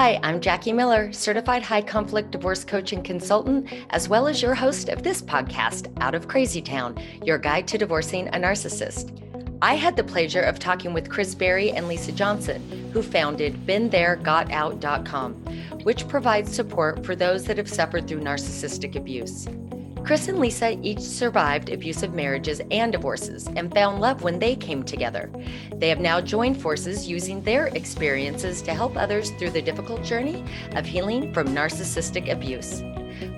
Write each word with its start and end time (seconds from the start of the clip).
Hi, 0.00 0.18
I'm 0.22 0.40
Jackie 0.40 0.72
Miller, 0.72 1.12
certified 1.12 1.62
high 1.62 1.82
conflict 1.82 2.30
divorce 2.30 2.64
coach 2.64 2.94
and 2.94 3.04
consultant, 3.04 3.68
as 3.90 4.08
well 4.08 4.28
as 4.28 4.40
your 4.40 4.54
host 4.54 4.88
of 4.88 5.02
this 5.02 5.20
podcast, 5.20 5.94
Out 6.00 6.14
of 6.14 6.26
Crazy 6.26 6.62
Town, 6.62 6.98
your 7.22 7.36
guide 7.36 7.68
to 7.68 7.76
divorcing 7.76 8.28
a 8.28 8.38
narcissist. 8.38 9.14
I 9.60 9.74
had 9.74 9.96
the 9.96 10.02
pleasure 10.02 10.40
of 10.40 10.58
talking 10.58 10.94
with 10.94 11.10
Chris 11.10 11.34
Barry 11.34 11.72
and 11.72 11.86
Lisa 11.86 12.12
Johnson, 12.12 12.90
who 12.94 13.02
founded 13.02 13.66
BeenThereGotOut.com, 13.66 15.34
which 15.82 16.08
provides 16.08 16.50
support 16.50 17.04
for 17.04 17.14
those 17.14 17.44
that 17.44 17.58
have 17.58 17.68
suffered 17.68 18.08
through 18.08 18.20
narcissistic 18.20 18.96
abuse. 18.96 19.46
Chris 20.04 20.28
and 20.28 20.40
Lisa 20.40 20.78
each 20.82 20.98
survived 20.98 21.68
abusive 21.68 22.14
marriages 22.14 22.60
and 22.70 22.90
divorces 22.90 23.48
and 23.54 23.72
found 23.72 24.00
love 24.00 24.22
when 24.22 24.38
they 24.38 24.56
came 24.56 24.82
together. 24.82 25.30
They 25.76 25.88
have 25.88 26.00
now 26.00 26.20
joined 26.20 26.60
forces 26.60 27.08
using 27.08 27.42
their 27.42 27.68
experiences 27.68 28.60
to 28.62 28.74
help 28.74 28.96
others 28.96 29.30
through 29.32 29.50
the 29.50 29.62
difficult 29.62 30.02
journey 30.02 30.44
of 30.72 30.84
healing 30.84 31.32
from 31.32 31.48
narcissistic 31.48 32.30
abuse. 32.30 32.82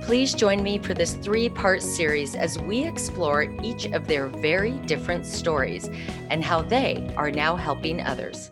Please 0.02 0.32
join 0.32 0.62
me 0.62 0.78
for 0.78 0.94
this 0.94 1.14
three 1.14 1.48
part 1.48 1.82
series 1.82 2.34
as 2.34 2.58
we 2.60 2.84
explore 2.84 3.42
each 3.62 3.86
of 3.86 4.06
their 4.06 4.28
very 4.28 4.72
different 4.86 5.26
stories 5.26 5.90
and 6.30 6.42
how 6.42 6.62
they 6.62 7.12
are 7.16 7.30
now 7.30 7.56
helping 7.56 8.00
others. 8.00 8.50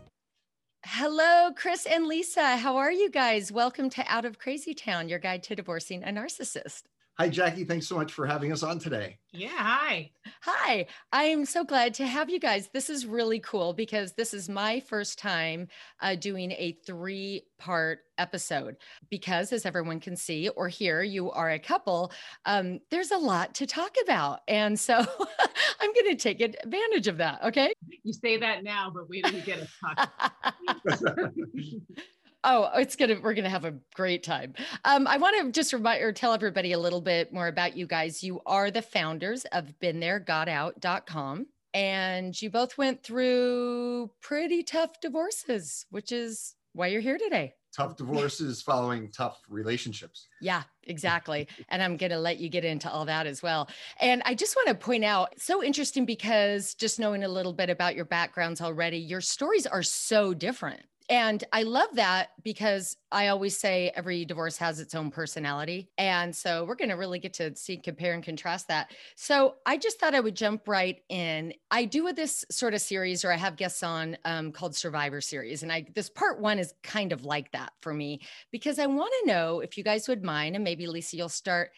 Hello, 0.84 1.50
Chris 1.54 1.86
and 1.86 2.06
Lisa. 2.06 2.56
How 2.56 2.76
are 2.76 2.92
you 2.92 3.10
guys? 3.10 3.52
Welcome 3.52 3.90
to 3.90 4.04
Out 4.08 4.24
of 4.24 4.38
Crazy 4.38 4.74
Town, 4.74 5.08
your 5.08 5.18
guide 5.18 5.42
to 5.44 5.54
divorcing 5.54 6.02
a 6.02 6.08
narcissist. 6.08 6.82
Hi, 7.20 7.28
Jackie. 7.28 7.64
Thanks 7.64 7.86
so 7.86 7.96
much 7.96 8.14
for 8.14 8.26
having 8.26 8.50
us 8.50 8.62
on 8.62 8.78
today. 8.78 9.18
Yeah. 9.30 9.50
Hi. 9.52 10.10
Hi. 10.40 10.86
I'm 11.12 11.44
so 11.44 11.64
glad 11.64 11.92
to 11.96 12.06
have 12.06 12.30
you 12.30 12.40
guys. 12.40 12.70
This 12.72 12.88
is 12.88 13.04
really 13.04 13.40
cool 13.40 13.74
because 13.74 14.14
this 14.14 14.32
is 14.32 14.48
my 14.48 14.80
first 14.80 15.18
time 15.18 15.68
uh, 16.00 16.14
doing 16.14 16.50
a 16.52 16.78
three 16.86 17.42
part 17.58 17.98
episode. 18.16 18.76
Because, 19.10 19.52
as 19.52 19.66
everyone 19.66 20.00
can 20.00 20.16
see 20.16 20.48
or 20.48 20.68
hear, 20.68 21.02
you 21.02 21.30
are 21.30 21.50
a 21.50 21.58
couple, 21.58 22.10
um, 22.46 22.80
there's 22.90 23.10
a 23.10 23.18
lot 23.18 23.54
to 23.56 23.66
talk 23.66 23.96
about. 24.02 24.40
And 24.48 24.80
so 24.80 24.96
I'm 25.80 25.92
going 25.92 26.16
to 26.16 26.16
take 26.16 26.40
advantage 26.40 27.06
of 27.06 27.18
that. 27.18 27.44
Okay. 27.44 27.70
You 28.02 28.14
say 28.14 28.38
that 28.38 28.64
now, 28.64 28.90
but 28.94 29.10
wait 29.10 29.26
till 29.26 29.34
you 29.34 29.42
get 29.42 29.60
us 29.60 29.68
talking. 30.88 31.82
Oh, 32.42 32.70
it's 32.76 32.96
gonna 32.96 33.16
we're 33.22 33.34
gonna 33.34 33.50
have 33.50 33.66
a 33.66 33.74
great 33.94 34.22
time. 34.22 34.54
Um, 34.84 35.06
I 35.06 35.18
want 35.18 35.36
to 35.38 35.52
just 35.52 35.72
remind 35.72 36.02
or 36.02 36.12
tell 36.12 36.32
everybody 36.32 36.72
a 36.72 36.78
little 36.78 37.02
bit 37.02 37.32
more 37.32 37.48
about 37.48 37.76
you 37.76 37.86
guys. 37.86 38.22
You 38.22 38.40
are 38.46 38.70
the 38.70 38.82
founders 38.82 39.44
of 39.52 39.74
BeenThereGotOut.com, 39.82 41.46
and 41.74 42.40
you 42.42 42.50
both 42.50 42.78
went 42.78 43.02
through 43.02 44.10
pretty 44.22 44.62
tough 44.62 45.00
divorces, 45.02 45.84
which 45.90 46.12
is 46.12 46.54
why 46.72 46.86
you're 46.86 47.02
here 47.02 47.18
today. 47.18 47.54
Tough 47.76 47.96
divorces 47.96 48.62
following 48.66 49.10
tough 49.10 49.42
relationships. 49.48 50.26
Yeah, 50.40 50.62
exactly. 50.84 51.46
and 51.68 51.82
I'm 51.82 51.96
going 51.96 52.10
to 52.10 52.18
let 52.18 52.38
you 52.38 52.48
get 52.48 52.64
into 52.64 52.90
all 52.90 53.04
that 53.04 53.26
as 53.26 53.42
well. 53.42 53.68
And 54.00 54.22
I 54.24 54.34
just 54.34 54.56
want 54.56 54.68
to 54.68 54.74
point 54.74 55.04
out 55.04 55.34
so 55.38 55.62
interesting 55.62 56.04
because 56.04 56.74
just 56.74 56.98
knowing 56.98 57.22
a 57.22 57.28
little 57.28 57.52
bit 57.52 57.70
about 57.70 57.94
your 57.94 58.04
backgrounds 58.04 58.60
already, 58.60 58.98
your 58.98 59.20
stories 59.20 59.66
are 59.66 59.84
so 59.84 60.34
different 60.34 60.82
and 61.10 61.42
I 61.52 61.64
love 61.64 61.88
that 61.94 62.28
because 62.44 62.96
I 63.10 63.28
always 63.28 63.58
say 63.58 63.90
every 63.96 64.24
divorce 64.24 64.56
has 64.58 64.78
its 64.78 64.94
own 64.94 65.10
personality. 65.10 65.90
And 65.98 66.34
so 66.34 66.64
we're 66.64 66.76
going 66.76 66.90
to 66.90 66.94
really 66.94 67.18
get 67.18 67.34
to 67.34 67.54
see, 67.56 67.78
compare, 67.78 68.14
and 68.14 68.22
contrast 68.22 68.68
that. 68.68 68.92
So 69.16 69.56
I 69.66 69.76
just 69.76 69.98
thought 69.98 70.14
I 70.14 70.20
would 70.20 70.36
jump 70.36 70.68
right 70.68 71.02
in. 71.08 71.52
I 71.68 71.84
do 71.84 72.12
this 72.12 72.44
sort 72.52 72.74
of 72.74 72.80
series, 72.80 73.24
or 73.24 73.32
I 73.32 73.36
have 73.36 73.56
guests 73.56 73.82
on 73.82 74.16
um, 74.24 74.52
called 74.52 74.76
Survivor 74.76 75.20
Series. 75.20 75.64
And 75.64 75.72
I 75.72 75.84
this 75.96 76.08
part 76.08 76.40
one 76.40 76.60
is 76.60 76.74
kind 76.84 77.12
of 77.12 77.24
like 77.24 77.50
that 77.52 77.72
for 77.82 77.92
me 77.92 78.20
because 78.52 78.78
I 78.78 78.86
want 78.86 79.12
to 79.20 79.26
know 79.26 79.58
if 79.58 79.76
you 79.76 79.82
guys 79.82 80.06
would 80.06 80.22
mind, 80.22 80.54
and 80.54 80.62
maybe 80.62 80.86
Lisa, 80.86 81.16
you'll 81.16 81.28
start 81.28 81.72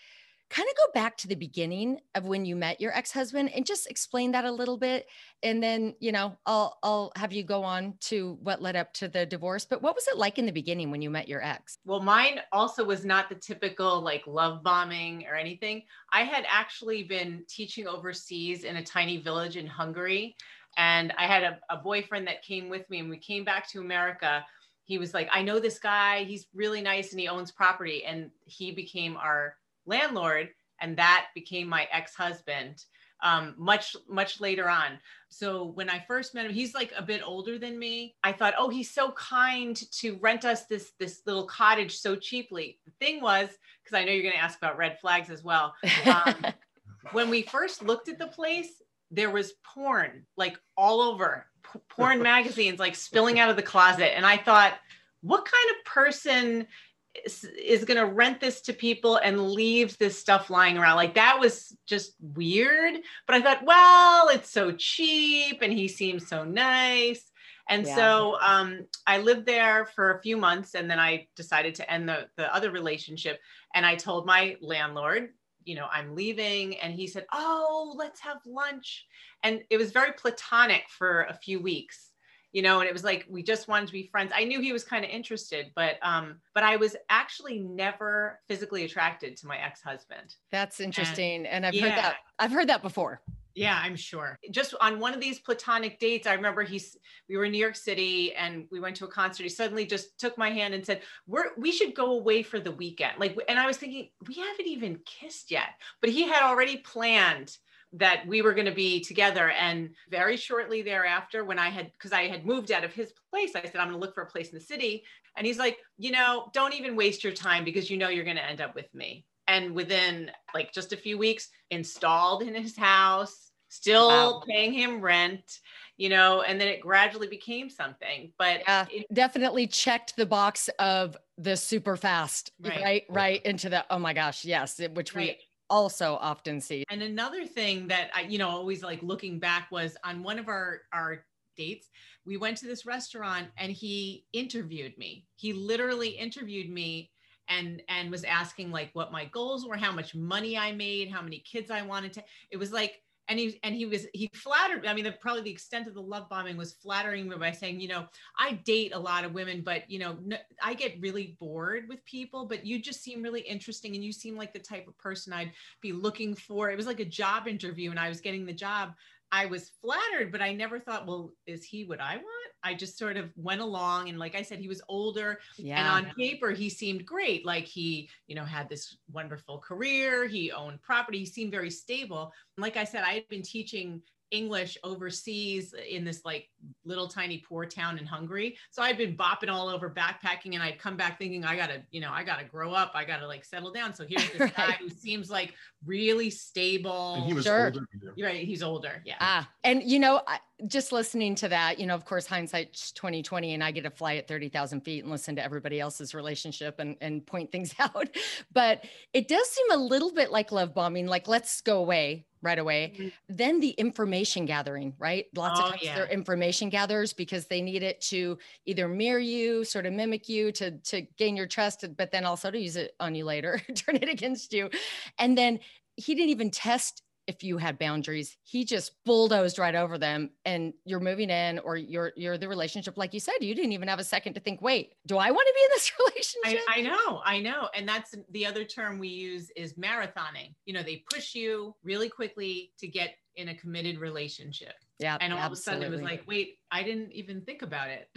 kind 0.52 0.68
of 0.68 0.76
go 0.76 0.92
back 0.92 1.16
to 1.16 1.26
the 1.26 1.34
beginning 1.34 1.98
of 2.14 2.26
when 2.26 2.44
you 2.44 2.54
met 2.54 2.78
your 2.78 2.94
ex-husband 2.94 3.50
and 3.54 3.64
just 3.64 3.90
explain 3.90 4.32
that 4.32 4.44
a 4.44 4.50
little 4.50 4.76
bit 4.76 5.06
and 5.42 5.62
then 5.62 5.94
you 5.98 6.12
know 6.12 6.36
i'll 6.44 6.78
i'll 6.82 7.10
have 7.16 7.32
you 7.32 7.42
go 7.42 7.64
on 7.64 7.94
to 8.00 8.36
what 8.42 8.60
led 8.60 8.76
up 8.76 8.92
to 8.92 9.08
the 9.08 9.24
divorce 9.24 9.64
but 9.64 9.80
what 9.80 9.94
was 9.94 10.06
it 10.08 10.18
like 10.18 10.38
in 10.38 10.44
the 10.44 10.52
beginning 10.52 10.91
when 10.91 11.00
you 11.00 11.08
met 11.08 11.26
your 11.26 11.42
ex? 11.42 11.78
Well 11.86 12.02
mine 12.02 12.41
also 12.52 12.84
was 12.84 13.02
not 13.02 13.30
the 13.30 13.34
typical 13.34 14.02
like 14.02 14.26
love 14.26 14.62
bombing 14.62 15.24
or 15.26 15.36
anything. 15.36 15.84
I 16.12 16.24
had 16.24 16.44
actually 16.46 17.04
been 17.04 17.44
teaching 17.48 17.86
overseas 17.86 18.64
in 18.64 18.76
a 18.76 18.84
tiny 18.84 19.16
village 19.16 19.56
in 19.56 19.66
hungary 19.66 20.36
and 20.76 21.14
i 21.18 21.26
had 21.26 21.42
a, 21.42 21.58
a 21.70 21.78
boyfriend 21.78 22.26
that 22.26 22.42
came 22.42 22.68
with 22.68 22.88
me 22.91 22.98
and 23.00 23.08
we 23.08 23.16
came 23.16 23.44
back 23.44 23.68
to 23.70 23.80
america. 23.80 24.44
He 24.84 24.98
was 24.98 25.14
like 25.14 25.30
i 25.32 25.41
know 25.41 25.58
this 25.58 25.78
guy. 25.78 26.24
He's 26.24 26.46
really 26.52 26.82
nice 26.82 27.12
and 27.12 27.20
he 27.20 27.28
owns 27.28 27.50
property 27.50 28.04
and 28.04 28.30
he 28.44 28.72
became 28.72 29.16
our 29.16 29.56
landlord, 29.87 30.50
and 30.81 30.97
that 30.97 31.26
became 31.34 31.69
my 31.69 31.87
ex-husband 31.93 32.84
um, 33.22 33.54
much 33.56 33.97
much 34.09 34.41
later 34.41 34.69
on. 34.69 34.98
So 35.28 35.65
when 35.65 35.88
I 35.88 36.04
first 36.06 36.34
met 36.34 36.44
him, 36.44 36.53
he's 36.53 36.75
like 36.75 36.93
a 36.97 37.03
bit 37.03 37.22
older 37.25 37.59
than 37.59 37.78
me. 37.78 38.16
I 38.22 38.32
thought, 38.32 38.54
oh, 38.59 38.69
he's 38.69 38.91
so 38.91 39.12
kind 39.12 39.81
to 39.92 40.19
rent 40.21 40.44
us 40.44 40.66
this 40.66 40.92
this 40.98 41.22
little 41.26 41.47
cottage 41.47 41.97
so 41.97 42.16
cheaply. 42.16 42.78
The 42.84 42.92
thing 43.00 43.21
was, 43.21 43.48
because 43.82 43.97
I 43.97 44.04
know 44.04 44.12
you're 44.12 44.22
going 44.22 44.34
to 44.34 44.42
ask 44.42 44.59
about 44.59 44.76
red 44.76 44.98
flags 45.00 45.31
as 45.31 45.42
well. 45.42 45.75
Um, 46.04 46.34
when 47.12 47.31
we 47.31 47.42
first 47.42 47.82
looked 47.82 48.09
at 48.09 48.19
the 48.19 48.26
place, 48.26 48.82
there 49.10 49.31
was 49.31 49.54
porn 49.65 50.26
like 50.37 50.59
all 50.76 51.00
over, 51.00 51.47
P- 51.72 51.81
porn 51.88 52.22
magazines 52.22 52.78
like 52.78 52.97
spilling 52.97 53.38
out 53.38 53.50
of 53.50 53.56
the 53.56 53.62
closet, 53.62 54.16
and 54.16 54.26
I 54.26 54.37
thought, 54.37 54.75
what 55.21 55.44
kind 55.44 55.76
of 55.76 55.84
person 55.84 56.66
is, 57.14 57.84
going 57.84 57.98
to 57.98 58.06
rent 58.06 58.40
this 58.40 58.60
to 58.62 58.72
people 58.72 59.16
and 59.16 59.50
leaves 59.50 59.96
this 59.96 60.18
stuff 60.18 60.50
lying 60.50 60.78
around. 60.78 60.96
Like 60.96 61.14
that 61.14 61.38
was 61.40 61.76
just 61.86 62.14
weird. 62.20 63.00
But 63.26 63.36
I 63.36 63.42
thought, 63.42 63.64
well, 63.64 64.28
it's 64.28 64.50
so 64.50 64.72
cheap 64.72 65.62
and 65.62 65.72
he 65.72 65.88
seems 65.88 66.28
so 66.28 66.44
nice. 66.44 67.22
And 67.68 67.86
yeah. 67.86 67.94
so 67.94 68.36
um, 68.40 68.86
I 69.06 69.18
lived 69.18 69.46
there 69.46 69.86
for 69.86 70.12
a 70.12 70.22
few 70.22 70.36
months 70.36 70.74
and 70.74 70.90
then 70.90 70.98
I 70.98 71.28
decided 71.36 71.74
to 71.76 71.90
end 71.90 72.08
the, 72.08 72.28
the 72.36 72.52
other 72.54 72.70
relationship. 72.70 73.40
And 73.74 73.86
I 73.86 73.94
told 73.94 74.26
my 74.26 74.56
landlord, 74.60 75.30
you 75.64 75.76
know, 75.76 75.86
I'm 75.90 76.14
leaving. 76.16 76.76
And 76.78 76.92
he 76.92 77.06
said, 77.06 77.26
oh, 77.32 77.94
let's 77.96 78.20
have 78.20 78.38
lunch. 78.46 79.06
And 79.42 79.62
it 79.70 79.76
was 79.76 79.92
very 79.92 80.12
platonic 80.12 80.84
for 80.88 81.22
a 81.22 81.34
few 81.34 81.60
weeks 81.60 82.11
you 82.52 82.62
know 82.62 82.80
and 82.80 82.88
it 82.88 82.92
was 82.92 83.04
like 83.04 83.26
we 83.28 83.42
just 83.42 83.68
wanted 83.68 83.86
to 83.86 83.92
be 83.92 84.08
friends. 84.12 84.32
I 84.34 84.44
knew 84.44 84.60
he 84.60 84.72
was 84.72 84.84
kind 84.84 85.04
of 85.04 85.10
interested 85.10 85.72
but 85.74 85.96
um 86.02 86.36
but 86.54 86.62
i 86.62 86.76
was 86.76 86.96
actually 87.08 87.58
never 87.58 88.40
physically 88.48 88.84
attracted 88.84 89.36
to 89.38 89.46
my 89.46 89.58
ex-husband. 89.58 90.34
That's 90.50 90.80
interesting 90.80 91.46
and, 91.46 91.46
and 91.46 91.66
i've 91.66 91.74
yeah. 91.74 91.82
heard 91.82 91.98
that 91.98 92.16
i've 92.38 92.52
heard 92.52 92.68
that 92.68 92.82
before. 92.82 93.20
Yeah 93.54 93.78
i'm 93.82 93.96
sure. 93.96 94.38
Just 94.50 94.74
on 94.80 94.98
one 94.98 95.14
of 95.14 95.20
these 95.20 95.41
platonic 95.41 95.98
dates 95.98 96.26
i 96.26 96.34
remember 96.34 96.62
he's 96.62 96.96
we 97.28 97.36
were 97.36 97.44
in 97.44 97.52
new 97.52 97.58
york 97.58 97.76
city 97.76 98.34
and 98.34 98.66
we 98.70 98.80
went 98.80 98.96
to 98.96 99.04
a 99.04 99.08
concert. 99.08 99.44
He 99.44 99.48
suddenly 99.48 99.86
just 99.86 100.18
took 100.18 100.36
my 100.38 100.50
hand 100.50 100.74
and 100.74 100.84
said 100.84 101.02
we're 101.26 101.50
we 101.56 101.72
should 101.72 101.94
go 101.94 102.12
away 102.12 102.42
for 102.42 102.60
the 102.60 102.72
weekend. 102.72 103.18
Like 103.18 103.36
and 103.48 103.58
i 103.58 103.66
was 103.66 103.76
thinking 103.78 104.10
we 104.28 104.34
haven't 104.34 104.66
even 104.66 105.00
kissed 105.04 105.50
yet. 105.50 105.70
But 106.00 106.10
he 106.10 106.22
had 106.22 106.42
already 106.42 106.78
planned 106.78 107.56
that 107.94 108.26
we 108.26 108.42
were 108.42 108.54
going 108.54 108.66
to 108.66 108.72
be 108.75 109.00
together. 109.00 109.50
And 109.50 109.91
very 110.10 110.36
shortly 110.36 110.82
thereafter, 110.82 111.44
when 111.44 111.58
I 111.58 111.69
had, 111.69 111.92
because 111.92 112.12
I 112.12 112.28
had 112.28 112.47
moved 112.47 112.72
out 112.72 112.84
of 112.84 112.92
his 112.92 113.12
place, 113.30 113.53
I 113.54 113.62
said, 113.62 113.76
I'm 113.76 113.88
going 113.88 114.00
to 114.00 114.04
look 114.04 114.14
for 114.14 114.22
a 114.22 114.30
place 114.30 114.50
in 114.50 114.58
the 114.58 114.64
city. 114.64 115.04
And 115.36 115.47
he's 115.47 115.58
like, 115.58 115.78
you 115.98 116.10
know, 116.10 116.50
don't 116.53 116.75
even 116.75 116.97
waste 116.97 117.25
your 117.25 117.32
time 117.32 117.64
because 117.64 117.91
you 117.91 117.97
know 117.97 118.08
you're 118.08 118.25
going 118.25 118.36
to 118.36 118.44
end 118.44 118.60
up 118.60 118.75
with 118.75 118.92
me. 118.94 119.25
And 119.48 119.75
within 119.75 120.30
like 120.54 120.72
just 120.72 120.92
a 120.92 120.97
few 120.97 121.19
weeks, 121.19 121.48
installed 121.70 122.42
in 122.42 122.54
his 122.54 122.76
house, 122.76 123.50
still 123.69 124.09
wow. 124.09 124.42
paying 124.47 124.72
him 124.72 125.00
rent 125.00 125.60
you 125.97 126.09
know 126.09 126.42
and 126.42 126.60
then 126.60 126.68
it 126.68 126.80
gradually 126.80 127.27
became 127.27 127.71
something 127.71 128.30
but 128.39 128.60
yeah, 128.66 128.84
it 128.91 129.06
definitely 129.15 129.66
checked 129.66 130.15
the 130.16 130.27
box 130.27 130.68
of 130.78 131.16
the 131.39 131.56
super 131.56 131.97
fast 131.97 132.53
right 132.60 132.83
right, 132.83 133.04
right 133.09 133.47
into 133.47 133.71
the 133.71 133.84
oh 133.89 133.98
my 133.98 134.12
gosh 134.12 134.44
yes 134.44 134.78
which 134.92 135.15
right. 135.15 135.39
we 135.39 135.44
also 135.70 136.18
often 136.20 136.60
see. 136.60 136.84
And 136.91 137.03
another 137.03 137.47
thing 137.47 137.88
that 137.88 138.10
I, 138.14 138.22
you 138.22 138.38
know, 138.38 138.48
always 138.48 138.82
like 138.82 139.03
looking 139.03 139.38
back 139.38 139.70
was 139.70 139.97
on 140.04 140.22
one 140.22 140.38
of 140.38 140.48
our 140.48 140.82
our 140.92 141.24
dates, 141.56 141.91
we 142.24 142.36
went 142.36 142.56
to 142.59 142.66
this 142.66 142.86
restaurant 142.86 143.48
and 143.59 143.72
he 143.72 144.26
interviewed 144.32 144.97
me. 144.98 145.26
He 145.36 145.53
literally 145.53 146.09
interviewed 146.09 146.70
me 146.70 147.10
and 147.48 147.82
and 147.88 148.10
was 148.10 148.24
asking 148.24 148.70
like 148.70 148.91
what 148.94 149.12
my 149.12 149.26
goals 149.26 149.66
were, 149.66 149.76
how 149.76 149.92
much 149.92 150.14
money 150.14 150.56
I 150.56 150.72
made, 150.72 151.10
how 151.10 151.22
many 151.22 151.41
kids 151.41 151.70
I 151.70 151.82
wanted 151.82 152.12
to. 152.15 152.24
It 152.50 152.56
was 152.56 152.72
like 152.72 153.02
and 153.28 153.39
he 153.39 153.59
and 153.63 153.74
he 153.74 153.86
was 153.86 154.07
he 154.13 154.28
flattered 154.34 154.83
me. 154.83 154.89
i 154.89 154.95
mean 154.95 155.04
the, 155.04 155.13
probably 155.13 155.42
the 155.42 155.51
extent 155.51 155.86
of 155.86 155.95
the 155.95 156.01
love 156.01 156.28
bombing 156.28 156.57
was 156.57 156.72
flattering 156.72 157.28
me 157.28 157.36
by 157.36 157.51
saying 157.51 157.80
you 157.80 157.89
know 157.89 158.04
i 158.39 158.53
date 158.65 158.92
a 158.95 158.98
lot 158.98 159.24
of 159.24 159.33
women 159.33 159.63
but 159.65 159.89
you 159.91 159.98
know 159.98 160.16
no, 160.24 160.36
i 160.63 160.74
get 160.74 161.01
really 161.01 161.36
bored 161.39 161.89
with 161.89 162.04
people 162.04 162.47
but 162.47 162.66
you 162.66 162.80
just 162.80 163.03
seem 163.03 163.22
really 163.22 163.41
interesting 163.41 163.95
and 163.95 164.04
you 164.04 164.13
seem 164.13 164.36
like 164.36 164.53
the 164.53 164.59
type 164.59 164.86
of 164.89 164.97
person 164.98 165.33
i'd 165.33 165.53
be 165.80 165.92
looking 165.92 166.34
for 166.34 166.71
it 166.71 166.77
was 166.77 166.86
like 166.86 167.01
a 167.01 167.04
job 167.04 167.47
interview 167.47 167.91
and 167.91 168.01
i 168.01 168.09
was 168.09 168.21
getting 168.21 168.45
the 168.45 168.53
job 168.53 168.92
I 169.32 169.46
was 169.46 169.72
flattered, 169.80 170.30
but 170.30 170.42
I 170.42 170.52
never 170.52 170.78
thought, 170.78 171.06
well, 171.06 171.32
is 171.46 171.64
he 171.64 171.84
what 171.84 172.00
I 172.00 172.16
want? 172.16 172.26
I 172.62 172.74
just 172.74 172.98
sort 172.98 173.16
of 173.16 173.30
went 173.34 173.62
along. 173.62 174.10
And 174.10 174.18
like 174.18 174.36
I 174.36 174.42
said, 174.42 174.58
he 174.60 174.68
was 174.68 174.82
older. 174.88 175.40
Yeah. 175.56 175.78
And 175.80 176.06
on 176.06 176.14
paper, 176.14 176.50
he 176.50 176.68
seemed 176.68 177.06
great. 177.06 177.44
Like 177.44 177.64
he, 177.64 178.10
you 178.28 178.36
know, 178.36 178.44
had 178.44 178.68
this 178.68 178.98
wonderful 179.10 179.58
career. 179.58 180.28
He 180.28 180.52
owned 180.52 180.82
property. 180.82 181.18
He 181.18 181.26
seemed 181.26 181.50
very 181.50 181.70
stable. 181.70 182.30
And 182.56 182.62
like 182.62 182.76
I 182.76 182.84
said, 182.84 183.04
I 183.04 183.14
had 183.14 183.28
been 183.28 183.42
teaching 183.42 184.02
English 184.32 184.76
overseas 184.82 185.74
in 185.88 186.04
this 186.04 186.24
like 186.24 186.48
little 186.84 187.06
tiny 187.06 187.38
poor 187.38 187.66
town 187.66 187.98
in 187.98 188.06
Hungary. 188.06 188.56
So 188.70 188.82
I'd 188.82 188.96
been 188.98 189.16
bopping 189.16 189.48
all 189.50 189.68
over 189.68 189.90
backpacking 189.90 190.54
and 190.54 190.62
I'd 190.62 190.78
come 190.78 190.96
back 190.96 191.18
thinking 191.18 191.44
I 191.44 191.54
gotta, 191.54 191.82
you 191.90 192.00
know, 192.00 192.10
I 192.10 192.24
gotta 192.24 192.44
grow 192.44 192.72
up. 192.72 192.92
I 192.94 193.04
gotta 193.04 193.26
like 193.26 193.44
settle 193.44 193.70
down. 193.72 193.94
So 193.94 194.04
here's 194.08 194.28
this 194.30 194.40
Right. 194.40 194.56
guy 194.56 194.72
who 194.80 194.88
seems 194.88 195.30
like 195.30 195.54
really 195.84 196.30
stable. 196.30 197.14
And 197.16 197.24
he 197.24 197.34
was 197.34 197.44
Sure. 197.44 197.66
older 197.66 197.80
than 197.92 198.00
you. 198.02 198.12
You're 198.16 198.28
right. 198.28 198.44
He's 198.46 198.62
older. 198.62 199.02
Yeah. 199.04 199.16
Ah, 199.20 199.50
and 199.64 199.82
you 199.82 199.98
know, 199.98 200.22
I- 200.26 200.40
just 200.66 200.92
listening 200.92 201.34
to 201.36 201.48
that, 201.48 201.78
you 201.78 201.86
know, 201.86 201.94
of 201.94 202.04
course, 202.04 202.26
hindsight's 202.26 202.92
twenty 202.92 203.22
twenty, 203.22 203.54
and 203.54 203.62
I 203.64 203.70
get 203.70 203.82
to 203.84 203.91
fly 203.91 204.16
at 204.16 204.28
thirty 204.28 204.48
thousand 204.48 204.82
feet 204.82 205.03
and 205.03 205.10
listen 205.10 205.36
to 205.36 205.42
everybody 205.44 205.80
else's 205.80 206.14
relationship 206.14 206.78
and 206.78 206.97
and 207.00 207.26
point 207.26 207.50
things 207.53 207.74
out. 207.78 208.09
But 208.53 208.84
it 209.12 209.28
does 209.28 209.48
seem 209.48 209.70
a 209.72 209.76
little 209.76 210.12
bit 210.12 210.30
like 210.30 210.53
love 210.53 210.74
bombing. 210.74 211.06
Like, 211.06 211.28
let's 211.28 211.60
go 211.60 211.78
away 211.78 212.26
right 212.42 212.59
away. 212.59 212.94
Mhm. 212.98 213.12
Then 213.28 213.60
the 213.60 213.70
information 213.70 214.47
gathering, 214.47 214.94
right? 214.98 215.26
Lots 215.36 215.60
Oh, 215.60 215.64
of 215.64 215.70
times 215.70 215.82
yeah. 215.84 215.94
they're 215.94 216.06
information 216.09 216.70
gatherers 216.70 217.12
because 217.12 217.47
they 217.47 217.60
need 217.62 217.82
it 217.84 218.00
to 218.03 218.36
either 218.66 218.88
mirror 218.88 219.20
you, 219.20 219.65
sort 219.65 219.86
of 219.86 219.92
mimic 219.92 220.28
you, 220.28 220.50
to 220.53 220.78
to 220.78 221.03
gain 221.18 221.36
your 221.36 221.47
trust, 221.47 221.84
but 221.97 222.10
then 222.10 222.24
also 222.24 222.50
to 222.50 222.58
use 222.58 222.76
it 222.76 222.94
on 223.00 223.15
you 223.15 223.24
later, 223.24 223.60
turn 223.76 223.97
it 223.97 224.08
against 224.08 224.53
you, 224.53 224.70
and 225.18 225.36
then 225.38 225.60
he 225.97 226.15
didn't 226.15 226.30
even 226.30 226.50
test 226.50 227.03
if 227.27 227.42
you 227.42 227.59
had 227.59 227.78
boundaries 227.78 228.36
he 228.42 228.65
just 228.65 228.92
bulldozed 229.04 229.59
right 229.59 229.74
over 229.74 229.98
them 229.98 230.30
and 230.45 230.72
you're 230.84 231.01
moving 231.01 231.30
in 231.30 231.59
or 231.60 231.77
you're 231.77 232.13
you're 232.16 232.39
the 232.39 232.48
relationship 232.48 232.97
like 232.97 233.15
you 233.15 233.21
said 233.21 233.34
you 233.41 233.54
didn't 233.54 233.72
even 233.72 233.89
have 233.89 233.98
a 233.98 234.04
second 234.04 234.34
to 234.34 234.41
think 234.41 234.60
wait 234.60 234.95
do 235.07 235.16
i 235.16 235.30
want 235.30 235.47
to 235.47 235.54
be 235.54 235.65
in 235.65 235.71
this 235.72 235.92
relationship 235.98 236.13
I, 236.45 236.59
I 236.69 236.83
know, 236.83 237.22
I 237.24 237.41
know. 237.41 237.69
And 237.74 237.89
that's 237.89 238.15
the 238.30 238.47
other 238.47 238.65
term 238.65 238.98
we 238.98 239.09
use 239.09 239.51
is 239.57 239.74
marathoning. 239.74 240.54
You 240.65 240.74
know, 240.74 240.83
they 240.83 241.04
push 241.13 241.34
you 241.34 241.74
really 241.83 242.09
quickly 242.09 242.72
to 242.78 242.86
get 242.86 243.15
in 243.36 243.48
a 243.48 243.54
committed 243.54 243.98
relationship. 243.98 244.75
yeah 244.98 245.16
And 245.21 245.33
all 245.33 245.41
of 245.41 245.53
a 245.53 245.57
sudden 245.57 245.83
it 245.83 245.91
was 245.91 246.03
like, 246.03 246.22
wait, 246.27 246.59
I 246.71 246.83
didn't 246.83 247.13
even 247.13 247.42
think 247.42 247.63
about 247.63 247.89
it. 247.89 248.09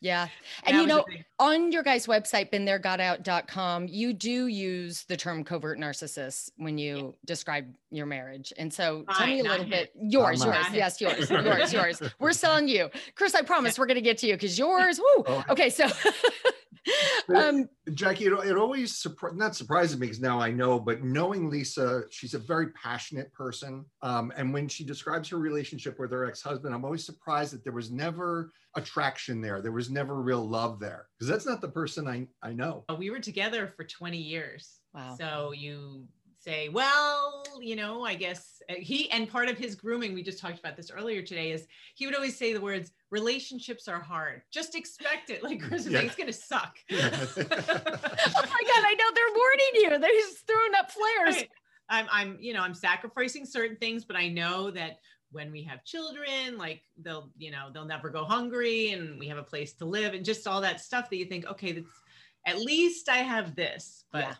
yeah 0.00 0.28
and 0.64 0.76
That 0.76 0.80
you 0.80 0.86
know 0.86 1.02
thing. 1.08 1.24
on 1.38 1.72
your 1.72 1.82
guys 1.82 2.06
website 2.06 2.50
beentheregotout.com 2.50 3.86
you 3.88 4.12
do 4.12 4.46
use 4.46 5.04
the 5.04 5.16
term 5.16 5.44
covert 5.44 5.78
narcissist 5.78 6.50
when 6.56 6.78
you 6.78 7.14
describe 7.26 7.66
your 7.90 8.06
marriage 8.06 8.52
and 8.56 8.72
so 8.72 9.04
tell 9.16 9.26
me 9.26 9.40
a 9.40 9.42
little 9.42 9.64
his. 9.64 9.70
bit 9.70 9.92
yours 10.00 10.44
yours 10.44 10.56
mine. 10.64 10.74
yes 10.74 11.00
yours 11.00 11.30
yours 11.30 11.72
yours 11.72 12.02
we're 12.18 12.32
selling 12.32 12.68
you 12.68 12.88
chris 13.14 13.34
i 13.34 13.42
promise 13.42 13.78
we're 13.78 13.86
going 13.86 13.94
to 13.96 14.00
get 14.00 14.18
to 14.18 14.26
you 14.26 14.34
because 14.34 14.58
yours 14.58 14.98
woo. 14.98 15.24
Oh. 15.26 15.44
okay 15.50 15.68
so 15.70 15.86
um 17.34 17.68
Jackie, 17.94 18.26
it, 18.26 18.32
it 18.46 18.56
always 18.56 19.02
surpri- 19.02 19.34
not 19.36 19.54
surprises 19.56 19.98
me 19.98 20.06
because 20.06 20.20
now 20.20 20.40
I 20.40 20.50
know, 20.52 20.78
but 20.78 21.02
knowing 21.02 21.50
Lisa, 21.50 22.04
she's 22.10 22.34
a 22.34 22.38
very 22.38 22.68
passionate 22.68 23.32
person. 23.32 23.84
Um, 24.00 24.32
and 24.36 24.52
when 24.54 24.68
she 24.68 24.84
describes 24.84 25.28
her 25.30 25.36
relationship 25.38 25.98
with 25.98 26.12
her 26.12 26.24
ex-husband, 26.24 26.72
I'm 26.72 26.84
always 26.84 27.04
surprised 27.04 27.52
that 27.52 27.64
there 27.64 27.72
was 27.72 27.90
never 27.90 28.52
attraction 28.76 29.40
there. 29.40 29.60
There 29.60 29.72
was 29.72 29.90
never 29.90 30.20
real 30.22 30.46
love 30.48 30.80
there 30.80 31.06
because 31.18 31.28
that's 31.28 31.46
not 31.46 31.60
the 31.60 31.68
person 31.68 32.06
I 32.06 32.26
I 32.42 32.52
know. 32.52 32.84
we 32.98 33.10
were 33.10 33.20
together 33.20 33.66
for 33.66 33.84
20 33.84 34.16
years. 34.16 34.78
Wow. 34.94 35.16
So 35.18 35.52
you 35.52 36.06
say, 36.38 36.70
well, 36.70 37.44
you 37.60 37.76
know, 37.76 38.02
I 38.04 38.14
guess 38.14 38.62
uh, 38.70 38.74
he, 38.78 39.10
and 39.10 39.28
part 39.28 39.48
of 39.50 39.58
his 39.58 39.74
grooming, 39.74 40.14
we 40.14 40.22
just 40.22 40.38
talked 40.38 40.58
about 40.58 40.74
this 40.74 40.90
earlier 40.90 41.20
today, 41.20 41.52
is 41.52 41.66
he 41.96 42.06
would 42.06 42.14
always 42.14 42.34
say 42.36 42.54
the 42.54 42.60
words, 42.60 42.92
relationships 43.10 43.88
are 43.88 44.00
hard. 44.00 44.40
Just 44.50 44.74
expect 44.74 45.28
it. 45.28 45.42
Like 45.42 45.60
Chris 45.60 45.84
was 45.84 45.92
Yeah. 45.92 45.98
saying, 45.98 46.06
it's 46.06 46.16
going 46.16 46.26
to 46.28 46.32
suck. 46.32 46.78
oh 46.90 46.96
my 46.96 48.62
god 48.62 48.84
i 48.86 48.94
know 48.98 49.10
they're 49.14 49.34
warning 49.36 49.70
you 49.74 49.98
they're 49.98 50.10
just 50.12 50.46
throwing 50.46 50.74
up 50.78 50.90
flares 50.90 51.36
Right. 51.36 51.48
I'm, 51.92 52.06
I'm, 52.12 52.36
you 52.40 52.54
know, 52.54 52.60
I'm 52.60 52.72
sacrificing 52.74 53.44
certain 53.44 53.76
things, 53.76 54.04
but 54.04 54.14
I 54.14 54.28
know 54.28 54.70
that 54.70 54.98
when 55.32 55.52
we 55.52 55.62
have 55.62 55.84
children, 55.84 56.58
like 56.58 56.82
they'll, 57.02 57.30
you 57.38 57.50
know, 57.50 57.68
they'll 57.72 57.84
never 57.84 58.10
go 58.10 58.24
hungry 58.24 58.92
and 58.92 59.18
we 59.18 59.26
have 59.28 59.38
a 59.38 59.42
place 59.42 59.72
to 59.74 59.84
live 59.84 60.14
and 60.14 60.24
just 60.24 60.46
all 60.46 60.60
that 60.60 60.80
stuff 60.80 61.08
that 61.10 61.16
you 61.16 61.24
think, 61.24 61.46
okay, 61.46 61.72
that's 61.72 61.88
at 62.46 62.58
least 62.58 63.08
I 63.08 63.18
have 63.18 63.54
this, 63.54 64.04
but 64.12 64.20
Yeah. 64.24 64.34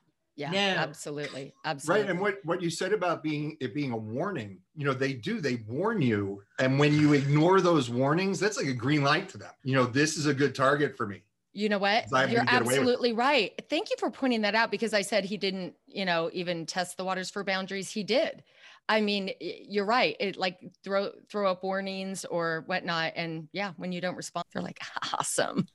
Yeah, 0.53 0.75
No. 0.75 0.81
absolutely. 0.81 1.53
Absolutely. 1.67 2.03
Right. 2.03 2.11
And 2.11 2.19
what, 2.19 2.39
what 2.45 2.63
you 2.63 2.71
said 2.71 2.95
about 2.95 3.23
being 3.23 3.59
it 3.61 3.75
being 3.75 3.93
a 3.93 3.97
warning, 3.97 4.59
you 4.75 4.87
know, 4.87 4.95
they 4.95 5.13
do, 5.13 5.41
they 5.41 5.57
warn 5.69 6.01
you. 6.01 6.43
And 6.59 6.79
when 6.79 6.95
you 6.95 7.13
ignore 7.13 7.61
those 7.61 7.91
warnings, 7.91 8.41
that's 8.41 8.57
like 8.57 8.67
a 8.67 8.73
green 8.73 9.03
light 9.03 9.29
to 9.31 9.39
them. 9.39 9.53
You 9.65 9.75
know, 9.75 9.85
this 9.85 10.17
is 10.17 10.27
a 10.27 10.33
good 10.33 10.55
target 10.55 10.97
for 10.97 11.07
me. 11.07 11.23
You 11.53 11.69
know 11.69 11.79
what? 11.79 12.05
You're 12.11 12.27
gonna 12.27 12.35
get 12.35 12.39
away 12.39 12.47
with 12.47 12.53
it. 12.55 12.79
absolutely 12.79 13.13
right. 13.13 13.53
Thank 13.69 13.91
you 13.91 13.97
for 13.99 14.11
pointing 14.11 14.43
that 14.43 14.55
out 14.55 14.71
because 14.71 14.95
I 14.95 15.03
said 15.03 15.25
he 15.25 15.37
didn't, 15.37 15.75
you 15.87 16.05
know, 16.05 16.31
even 16.33 16.65
test 16.65 16.97
the 16.97 17.05
waters 17.05 17.29
for 17.29 17.45
boundaries. 17.45 17.91
He 17.91 18.05
did. 18.05 18.45
I 18.91 19.01
mean, 19.01 19.31
you're 19.41 19.87
right. 19.87 20.17
It 20.19 20.37
like 20.37 20.59
throw 20.83 21.13
throw 21.31 21.49
up 21.49 21.63
warnings 21.63 22.25
or 22.25 22.65
whatnot, 22.67 23.13
and 23.15 23.49
yeah, 23.53 23.73
when 23.77 23.93
you 23.93 24.01
don't 24.01 24.17
respond, 24.17 24.47
they're 24.53 24.65
like, 24.65 24.81
awesome. 25.13 25.69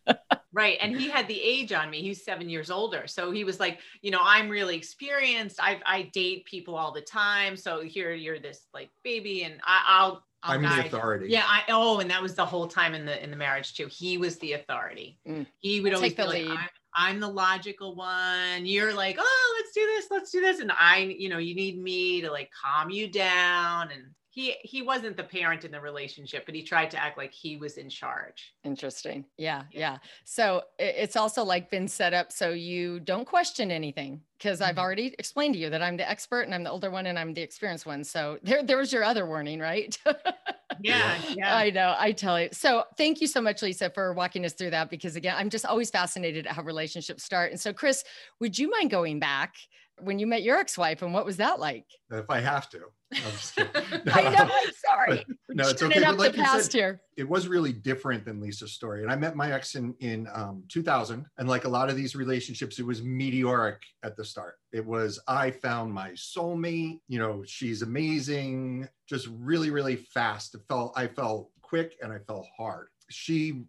Right. 0.51 0.77
And 0.81 0.97
he 0.97 1.09
had 1.09 1.27
the 1.29 1.41
age 1.41 1.71
on 1.71 1.89
me. 1.89 2.01
He's 2.01 2.25
seven 2.25 2.49
years 2.49 2.69
older. 2.69 3.07
So 3.07 3.31
he 3.31 3.45
was 3.45 3.57
like, 3.59 3.79
you 4.01 4.11
know, 4.11 4.19
I'm 4.21 4.49
really 4.49 4.75
experienced. 4.75 5.61
I 5.61 5.79
I 5.85 6.11
date 6.13 6.45
people 6.45 6.75
all 6.75 6.91
the 6.91 7.01
time. 7.01 7.55
So 7.55 7.81
here 7.81 8.13
you're 8.13 8.39
this 8.39 8.67
like 8.73 8.89
baby 9.03 9.43
and 9.43 9.61
I, 9.63 9.83
I'll 9.87 10.25
I'll 10.43 10.55
I'm 10.55 10.61
the 10.63 10.85
authority. 10.85 11.27
Yeah, 11.29 11.43
I 11.45 11.63
oh, 11.69 11.99
and 11.99 12.09
that 12.11 12.21
was 12.21 12.35
the 12.35 12.45
whole 12.45 12.67
time 12.67 12.93
in 12.93 13.05
the 13.05 13.21
in 13.23 13.31
the 13.31 13.37
marriage 13.37 13.75
too. 13.75 13.87
He 13.87 14.17
was 14.17 14.37
the 14.39 14.53
authority. 14.53 15.19
Mm. 15.27 15.45
He 15.59 15.79
would 15.79 15.93
always 15.93 16.11
Take 16.13 16.17
the 16.17 16.23
be 16.23 16.29
like, 16.29 16.49
lead. 16.49 16.59
I'm, 16.59 16.69
I'm 16.95 17.19
the 17.19 17.29
logical 17.29 17.95
one. 17.95 18.65
You're 18.65 18.93
like, 18.93 19.17
oh, 19.19 19.55
let's 19.57 19.64
do 19.75 19.85
this, 19.85 20.07
let's 20.09 20.31
do 20.31 20.41
this. 20.41 20.59
And 20.59 20.71
I, 20.71 21.15
you 21.17 21.29
know, 21.29 21.37
you 21.37 21.53
need 21.53 21.81
me 21.81 22.21
to 22.21 22.31
like 22.31 22.49
calm 22.51 22.89
you 22.89 23.07
down. 23.07 23.91
And 23.91 24.03
he 24.35 24.57
he 24.63 24.81
wasn't 24.81 25.15
the 25.15 25.23
parent 25.23 25.63
in 25.63 25.71
the 25.71 25.79
relationship, 25.79 26.45
but 26.45 26.53
he 26.53 26.61
tried 26.61 26.91
to 26.91 27.01
act 27.01 27.17
like 27.17 27.33
he 27.33 27.55
was 27.55 27.77
in 27.77 27.89
charge. 27.89 28.53
Interesting. 28.65 29.23
Yeah, 29.37 29.63
Yeah. 29.71 29.99
So 30.25 30.63
it's 30.77 31.15
also 31.15 31.45
like 31.45 31.69
been 31.71 31.87
set 31.87 32.13
up 32.13 32.33
so 32.33 32.49
you 32.49 32.99
don't 32.99 33.23
question 33.25 33.71
anything 33.71 34.25
because 34.37 34.59
I've 34.59 34.75
Mhm. 34.75 34.79
already 34.79 35.15
explained 35.17 35.53
to 35.53 35.59
you 35.61 35.69
that 35.69 35.81
I'm 35.81 35.95
the 35.95 36.09
expert 36.09 36.41
and 36.41 36.53
I'm 36.53 36.63
the 36.63 36.69
older 36.69 36.91
one 36.91 37.05
and 37.05 37.17
I'm 37.17 37.33
the 37.33 37.41
experienced 37.41 37.85
one. 37.85 38.03
So 38.03 38.37
there, 38.43 38.61
there 38.61 38.77
was 38.77 38.91
your 38.91 39.05
other 39.05 39.25
warning, 39.25 39.59
right? 39.61 39.97
Yeah, 40.77 41.21
yeah. 41.33 41.55
I 41.55 41.69
know. 41.69 41.95
I 41.97 42.11
tell 42.11 42.37
you. 42.41 42.49
So 42.51 42.83
thank 42.97 43.21
you 43.21 43.27
so 43.27 43.39
much, 43.39 43.61
Lisa, 43.61 43.89
for 43.89 44.11
walking 44.13 44.43
us 44.43 44.51
through 44.51 44.71
that 44.71 44.89
because 44.89 45.15
again, 45.15 45.35
I'm 45.37 45.49
just 45.49 45.65
always 45.65 45.89
fascinated 45.89 46.45
at 46.47 46.51
how 46.53 46.63
relationships 46.63 47.23
start. 47.23 47.51
And 47.51 47.59
so, 47.61 47.71
Chris, 47.71 48.03
would 48.41 48.59
you 48.59 48.69
mind 48.69 48.91
going 48.91 49.17
back 49.17 49.55
when 50.01 50.19
you 50.19 50.27
met 50.27 50.43
your 50.43 50.57
ex-wife 50.57 51.01
and 51.01 51.13
what 51.13 51.25
was 51.25 51.37
that 51.37 51.59
like? 51.59 51.85
If 52.11 52.29
I 52.29 52.39
have 52.39 52.69
to. 52.69 52.81
I'm 53.13 53.31
just 53.31 53.55
kidding. 53.55 53.71
I 54.13 54.23
know. 54.23 54.49
I'm 54.51 54.73
sorry. 54.73 55.25
No, 55.49 55.69
it's 55.69 55.81
okay. 55.81 56.03
up 56.03 56.17
But 56.17 56.19
like 56.19 56.31
the 56.33 56.39
past 56.39 56.71
said, 56.71 56.77
here. 56.77 57.01
it 57.17 57.27
was 57.27 57.47
really 57.47 57.71
different 57.71 58.25
than 58.25 58.41
Lisa's 58.41 58.73
story. 58.73 59.03
And 59.03 59.11
I 59.11 59.15
met 59.15 59.35
my 59.35 59.53
ex 59.53 59.75
in, 59.75 59.93
in 59.99 60.27
um, 60.33 60.63
2000. 60.69 61.25
And 61.37 61.47
like 61.47 61.65
a 61.65 61.69
lot 61.69 61.89
of 61.89 61.95
these 61.95 62.15
relationships, 62.15 62.79
it 62.79 62.85
was 62.85 63.01
meteoric 63.03 63.81
at 64.03 64.17
the 64.17 64.25
start. 64.25 64.55
It 64.73 64.85
was, 64.85 65.19
I 65.27 65.51
found 65.51 65.93
my 65.93 66.11
soulmate, 66.11 66.99
you 67.07 67.19
know, 67.19 67.43
she's 67.45 67.81
amazing, 67.81 68.87
just 69.07 69.27
really, 69.31 69.69
really 69.69 69.95
fast. 69.95 70.55
It 70.55 70.61
felt, 70.67 70.93
I 70.97 71.07
felt 71.07 71.51
quick 71.61 71.95
and 72.01 72.11
I 72.11 72.19
felt 72.19 72.47
hard. 72.57 72.87
She, 73.09 73.63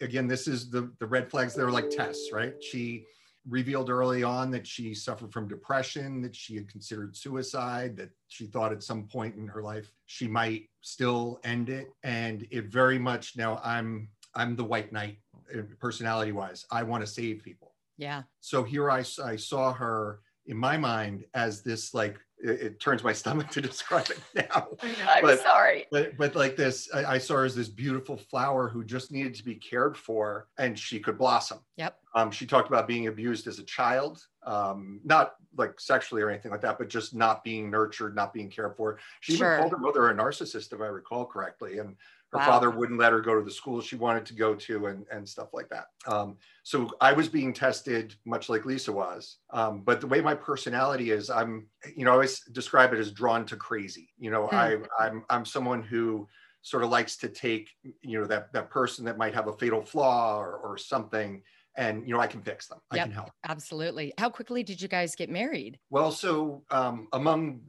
again, 0.00 0.26
this 0.26 0.46
is 0.48 0.70
the, 0.70 0.92
the 1.00 1.06
red 1.06 1.30
flags. 1.30 1.54
They're 1.54 1.70
like 1.70 1.90
tests, 1.90 2.30
right? 2.32 2.54
She 2.62 3.04
revealed 3.48 3.90
early 3.90 4.22
on 4.22 4.50
that 4.50 4.66
she 4.66 4.94
suffered 4.94 5.32
from 5.32 5.48
depression, 5.48 6.20
that 6.22 6.34
she 6.34 6.56
had 6.56 6.68
considered 6.68 7.16
suicide, 7.16 7.96
that 7.96 8.10
she 8.28 8.46
thought 8.46 8.72
at 8.72 8.82
some 8.82 9.04
point 9.04 9.36
in 9.36 9.46
her 9.46 9.62
life 9.62 9.92
she 10.06 10.26
might 10.26 10.68
still 10.80 11.40
end 11.44 11.68
it. 11.68 11.88
And 12.02 12.46
it 12.50 12.66
very 12.66 12.98
much 12.98 13.36
now 13.36 13.60
I'm 13.64 14.08
I'm 14.34 14.56
the 14.56 14.64
white 14.64 14.92
knight 14.92 15.18
eh, 15.54 15.62
personality 15.78 16.32
wise. 16.32 16.66
I 16.70 16.82
want 16.82 17.04
to 17.04 17.06
save 17.06 17.42
people. 17.42 17.74
Yeah. 17.96 18.22
So 18.40 18.62
here 18.62 18.90
I 18.90 19.02
saw 19.02 19.72
her 19.72 20.20
in 20.46 20.56
my 20.56 20.76
mind 20.76 21.24
as 21.34 21.62
this 21.62 21.94
like 21.94 22.18
it, 22.38 22.60
it 22.60 22.80
turns 22.80 23.02
my 23.02 23.12
stomach 23.22 23.48
to 23.50 23.60
describe 23.60 24.08
it 24.10 24.20
now. 24.50 24.68
I'm 25.08 25.22
But- 25.22 25.40
sorry. 25.40 25.86
But 25.90 26.16
but 26.16 26.34
like 26.34 26.56
this, 26.56 26.88
I, 26.94 27.04
I 27.14 27.18
saw 27.18 27.34
her 27.36 27.44
as 27.44 27.54
this 27.56 27.68
beautiful 27.68 28.16
flower 28.16 28.68
who 28.68 28.84
just 28.84 29.12
needed 29.12 29.34
to 29.36 29.44
be 29.44 29.54
cared 29.54 29.96
for 29.96 30.48
and 30.58 30.78
she 30.78 31.00
could 31.00 31.18
blossom. 31.18 31.58
Yep. 31.76 31.98
Um, 32.14 32.30
she 32.30 32.46
talked 32.46 32.68
about 32.68 32.86
being 32.88 33.08
abused 33.08 33.46
as 33.46 33.58
a 33.58 33.64
child, 33.64 34.24
um, 34.44 35.00
not 35.04 35.34
like 35.56 35.78
sexually 35.80 36.22
or 36.22 36.30
anything 36.30 36.50
like 36.50 36.62
that, 36.62 36.78
but 36.78 36.88
just 36.88 37.14
not 37.14 37.44
being 37.44 37.70
nurtured, 37.70 38.14
not 38.16 38.32
being 38.32 38.48
cared 38.50 38.76
for. 38.76 38.98
She 39.20 39.36
Sure. 39.36 39.48
even 39.52 39.60
called 39.60 39.72
her 39.72 39.78
mother 39.78 40.10
a 40.10 40.14
narcissist, 40.14 40.72
if 40.72 40.80
I 40.80 40.86
recall 40.86 41.26
correctly. 41.26 41.78
And 41.78 41.96
Her 42.32 42.38
Wow. 42.38 42.46
father 42.46 42.70
wouldn't 42.70 42.98
let 42.98 43.12
her 43.12 43.20
go 43.20 43.38
to 43.38 43.44
the 43.44 43.50
school 43.50 43.80
she 43.80 43.94
wanted 43.96 44.26
to 44.26 44.34
go 44.34 44.54
to 44.54 44.86
and, 44.86 45.06
and 45.12 45.26
stuff 45.28 45.50
like 45.54 45.68
that. 45.68 45.86
Um, 46.06 46.36
so 46.64 46.90
I 47.00 47.12
was 47.12 47.28
being 47.28 47.52
tested 47.52 48.14
much 48.24 48.48
like 48.48 48.64
Lisa 48.64 48.92
was. 48.92 49.36
Um, 49.50 49.82
but 49.82 50.00
the 50.00 50.08
way 50.08 50.20
my 50.20 50.34
personality 50.34 51.10
is, 51.12 51.30
I'm, 51.30 51.68
you 51.94 52.04
know, 52.04 52.20
I 52.20 52.25
always 52.26 52.40
describe 52.52 52.92
it 52.92 52.98
as 52.98 53.12
drawn 53.12 53.46
to 53.46 53.56
crazy. 53.56 54.08
You 54.18 54.30
know, 54.30 54.46
Hmm. 54.46 54.56
I, 54.56 54.78
I'm, 54.98 55.24
I'm 55.30 55.44
someone 55.44 55.82
who 55.82 56.28
sort 56.62 56.82
of 56.82 56.90
likes 56.90 57.16
to 57.18 57.28
take, 57.28 57.70
you 58.02 58.20
know, 58.20 58.26
that, 58.26 58.52
that 58.52 58.70
person 58.70 59.04
that 59.04 59.16
might 59.16 59.34
have 59.34 59.46
a 59.48 59.52
fatal 59.52 59.82
flaw 59.82 60.38
or, 60.38 60.56
or 60.56 60.76
something 60.78 61.42
and, 61.76 62.08
you 62.08 62.14
know, 62.14 62.20
I 62.20 62.26
can 62.26 62.40
fix 62.42 62.68
them. 62.68 62.78
I 62.90 62.98
can 62.98 63.10
help. 63.10 63.30
Absolutely. 63.46 64.14
How 64.18 64.30
quickly 64.30 64.62
did 64.62 64.80
you 64.80 64.88
guys 64.88 65.14
get 65.14 65.28
married? 65.28 65.78
Well, 65.90 66.10
so 66.10 66.64
um, 66.70 67.06
among 67.12 67.60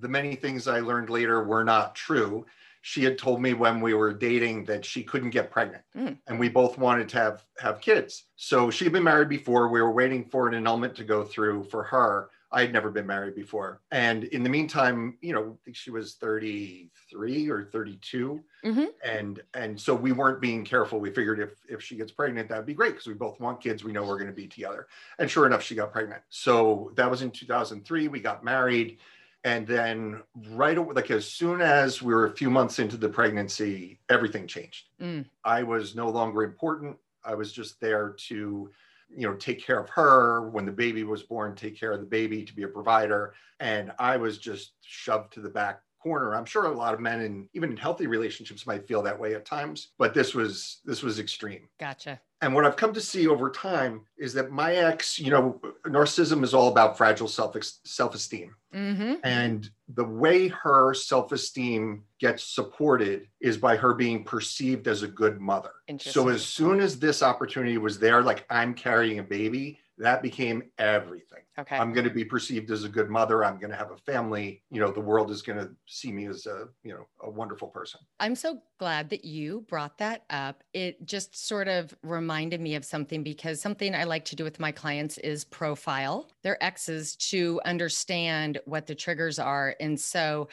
the 0.00 0.08
many 0.08 0.36
things 0.36 0.68
I 0.68 0.80
learned 0.80 1.08
later 1.08 1.42
were 1.44 1.64
not 1.64 1.94
true. 1.94 2.44
She 2.82 3.02
had 3.02 3.16
told 3.18 3.40
me 3.40 3.54
when 3.54 3.80
we 3.80 3.94
were 3.94 4.12
dating 4.12 4.66
that 4.66 4.84
she 4.84 5.02
couldn't 5.02 5.30
get 5.30 5.50
pregnant, 5.50 5.82
Mm. 5.96 6.18
and 6.26 6.38
we 6.38 6.48
both 6.48 6.78
wanted 6.78 7.08
to 7.08 7.16
have 7.18 7.44
have 7.58 7.80
kids. 7.80 8.24
So 8.36 8.70
she'd 8.70 8.92
been 8.92 9.02
married 9.02 9.28
before. 9.30 9.68
We 9.68 9.82
were 9.82 9.90
waiting 9.92 10.24
for 10.26 10.46
an 10.46 10.54
annulment 10.54 10.94
to 10.96 11.04
go 11.04 11.24
through 11.24 11.64
for 11.64 11.82
her. 11.84 12.30
I 12.50 12.62
had 12.62 12.72
never 12.72 12.90
been 12.90 13.06
married 13.06 13.34
before, 13.34 13.82
and 13.90 14.24
in 14.24 14.42
the 14.42 14.48
meantime, 14.48 15.18
you 15.20 15.34
know, 15.34 15.58
I 15.60 15.64
think 15.64 15.76
she 15.76 15.90
was 15.90 16.14
thirty 16.14 16.90
three 17.10 17.50
or 17.50 17.64
thirty 17.64 17.96
two, 18.00 18.42
Mhm. 18.64 18.88
and 19.04 19.40
and 19.52 19.78
so 19.78 19.94
we 19.94 20.12
weren't 20.12 20.40
being 20.40 20.64
careful. 20.64 20.98
We 20.98 21.10
figured 21.10 21.40
if 21.40 21.50
if 21.68 21.82
she 21.82 21.96
gets 21.96 22.10
pregnant, 22.10 22.48
that'd 22.48 22.64
be 22.64 22.72
great 22.74 22.92
because 22.92 23.06
we 23.06 23.12
both 23.14 23.38
want 23.38 23.60
kids. 23.60 23.84
We 23.84 23.92
know 23.92 24.02
we're 24.02 24.16
going 24.18 24.30
to 24.30 24.32
be 24.32 24.46
together. 24.48 24.86
And 25.18 25.30
sure 25.30 25.44
enough, 25.46 25.62
she 25.62 25.74
got 25.74 25.92
pregnant. 25.92 26.22
So 26.30 26.92
that 26.96 27.10
was 27.10 27.20
in 27.20 27.30
2003. 27.30 28.08
We 28.08 28.20
got 28.20 28.42
married. 28.42 28.98
And 29.44 29.66
then, 29.66 30.22
right 30.50 30.76
away, 30.76 30.94
like 30.94 31.10
as 31.12 31.24
soon 31.26 31.60
as 31.60 32.02
we 32.02 32.12
were 32.12 32.26
a 32.26 32.32
few 32.36 32.50
months 32.50 32.78
into 32.80 32.96
the 32.96 33.08
pregnancy, 33.08 34.00
everything 34.08 34.46
changed. 34.48 34.86
Mm. 35.00 35.26
I 35.44 35.62
was 35.62 35.94
no 35.94 36.08
longer 36.10 36.42
important. 36.42 36.96
I 37.24 37.34
was 37.34 37.52
just 37.52 37.80
there 37.80 38.14
to, 38.28 38.70
you 39.14 39.26
know, 39.26 39.34
take 39.34 39.64
care 39.64 39.80
of 39.80 39.88
her 39.90 40.48
when 40.50 40.66
the 40.66 40.72
baby 40.72 41.04
was 41.04 41.22
born, 41.22 41.54
take 41.54 41.78
care 41.78 41.92
of 41.92 42.00
the 42.00 42.06
baby, 42.06 42.44
to 42.44 42.54
be 42.54 42.62
a 42.62 42.68
provider. 42.68 43.34
And 43.60 43.92
I 43.98 44.16
was 44.16 44.38
just 44.38 44.74
shoved 44.82 45.32
to 45.34 45.40
the 45.40 45.48
back 45.48 45.80
corner. 46.02 46.34
I'm 46.34 46.44
sure 46.44 46.64
a 46.64 46.76
lot 46.76 46.94
of 46.94 47.00
men 47.00 47.20
and 47.20 47.48
even 47.54 47.70
in 47.70 47.76
healthy 47.76 48.06
relationships 48.06 48.66
might 48.66 48.86
feel 48.86 49.02
that 49.02 49.18
way 49.18 49.34
at 49.34 49.44
times, 49.44 49.88
but 49.98 50.14
this 50.14 50.34
was 50.34 50.80
this 50.84 51.02
was 51.02 51.18
extreme. 51.18 51.68
Gotcha. 51.78 52.20
And 52.40 52.54
what 52.54 52.64
I've 52.64 52.76
come 52.76 52.92
to 52.94 53.00
see 53.00 53.26
over 53.26 53.50
time 53.50 54.02
is 54.16 54.32
that 54.34 54.52
my 54.52 54.76
ex, 54.76 55.18
you 55.18 55.30
know, 55.30 55.60
narcissism 55.84 56.44
is 56.44 56.54
all 56.54 56.68
about 56.68 56.96
fragile 56.96 57.26
self 57.26 57.56
self 57.84 58.14
esteem. 58.14 58.54
Mm-hmm. 58.72 59.14
And 59.24 59.68
the 59.94 60.04
way 60.04 60.48
her 60.48 60.94
self 60.94 61.32
esteem 61.32 62.04
gets 62.20 62.44
supported 62.44 63.26
is 63.40 63.56
by 63.56 63.76
her 63.76 63.94
being 63.94 64.22
perceived 64.22 64.86
as 64.86 65.02
a 65.02 65.08
good 65.08 65.40
mother. 65.40 65.70
So 65.98 66.28
as 66.28 66.44
soon 66.44 66.80
as 66.80 66.98
this 66.98 67.22
opportunity 67.22 67.78
was 67.78 67.98
there, 67.98 68.22
like 68.22 68.44
I'm 68.50 68.74
carrying 68.74 69.18
a 69.18 69.24
baby, 69.24 69.80
that 69.98 70.22
became 70.22 70.62
everything. 70.78 71.40
Okay. 71.58 71.76
I'm 71.76 71.92
going 71.92 72.04
to 72.06 72.12
be 72.12 72.24
perceived 72.24 72.70
as 72.70 72.84
a 72.84 72.88
good 72.88 73.10
mother. 73.10 73.44
I'm 73.44 73.58
going 73.58 73.70
to 73.70 73.76
have 73.76 73.90
a 73.90 73.96
family. 73.96 74.62
You 74.70 74.80
know, 74.80 74.92
the 74.92 75.00
world 75.00 75.30
is 75.30 75.42
going 75.42 75.58
to 75.58 75.70
see 75.86 76.12
me 76.12 76.26
as 76.26 76.46
a, 76.46 76.68
you 76.84 76.92
know, 76.92 77.06
a 77.22 77.30
wonderful 77.30 77.68
person. 77.68 78.00
I'm 78.20 78.36
so 78.36 78.62
glad 78.78 79.10
that 79.10 79.24
you 79.24 79.64
brought 79.68 79.98
that 79.98 80.24
up. 80.30 80.62
It 80.72 81.04
just 81.04 81.36
sort 81.36 81.66
of 81.66 81.94
reminded 82.02 82.60
me 82.60 82.76
of 82.76 82.84
something 82.84 83.22
because 83.22 83.60
something 83.60 83.94
I 83.94 84.04
like 84.04 84.24
to 84.26 84.36
do 84.36 84.44
with 84.44 84.60
my 84.60 84.70
clients 84.70 85.18
is 85.18 85.44
profile 85.44 86.30
their 86.42 86.62
exes 86.62 87.16
to 87.16 87.60
understand 87.64 88.58
what 88.64 88.86
the 88.86 88.94
triggers 88.94 89.38
are. 89.38 89.74
And 89.80 89.98
so 89.98 90.48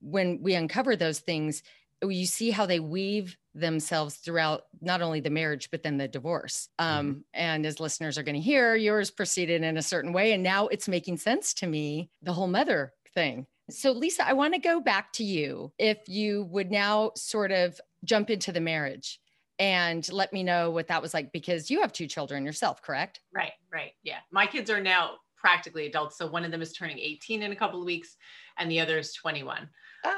when 0.00 0.40
we 0.40 0.54
uncover 0.54 0.96
those 0.96 1.18
things, 1.18 1.62
you 2.02 2.26
see 2.26 2.50
how 2.50 2.66
they 2.66 2.80
weave 2.80 3.36
themselves 3.54 4.16
throughout 4.16 4.64
not 4.80 5.00
only 5.00 5.20
the 5.20 5.30
marriage 5.30 5.70
but 5.70 5.82
then 5.82 5.96
the 5.96 6.08
divorce 6.08 6.68
um, 6.78 7.24
and 7.32 7.64
as 7.64 7.80
listeners 7.80 8.18
are 8.18 8.22
going 8.22 8.34
to 8.34 8.40
hear 8.40 8.74
yours 8.76 9.10
proceeded 9.10 9.62
in 9.62 9.76
a 9.76 9.82
certain 9.82 10.12
way 10.12 10.32
and 10.32 10.42
now 10.42 10.66
it's 10.68 10.88
making 10.88 11.16
sense 11.16 11.54
to 11.54 11.66
me 11.66 12.10
the 12.22 12.32
whole 12.32 12.48
mother 12.48 12.92
thing 13.14 13.46
so 13.70 13.92
lisa 13.92 14.26
i 14.28 14.34
want 14.34 14.52
to 14.52 14.60
go 14.60 14.78
back 14.80 15.12
to 15.12 15.24
you 15.24 15.72
if 15.78 16.06
you 16.06 16.44
would 16.50 16.70
now 16.70 17.10
sort 17.16 17.50
of 17.50 17.80
jump 18.04 18.28
into 18.28 18.52
the 18.52 18.60
marriage 18.60 19.18
and 19.58 20.12
let 20.12 20.34
me 20.34 20.42
know 20.42 20.70
what 20.70 20.88
that 20.88 21.00
was 21.00 21.14
like 21.14 21.32
because 21.32 21.70
you 21.70 21.80
have 21.80 21.92
two 21.92 22.06
children 22.06 22.44
yourself 22.44 22.82
correct 22.82 23.20
Right, 23.32 23.52
right. 23.72 23.92
Yeah. 24.02 24.18
My 24.30 24.46
kids 24.46 24.70
are 24.70 24.80
now 24.80 25.12
practically 25.36 25.86
adults. 25.86 26.16
So 26.18 26.26
one 26.26 26.44
of 26.44 26.50
them 26.50 26.62
is 26.62 26.72
turning 26.72 26.98
18 26.98 27.42
in 27.42 27.52
a 27.52 27.56
couple 27.56 27.78
of 27.78 27.86
weeks 27.86 28.16
and 28.58 28.70
the 28.70 28.80
other 28.80 28.98
is 28.98 29.12
21. 29.12 29.68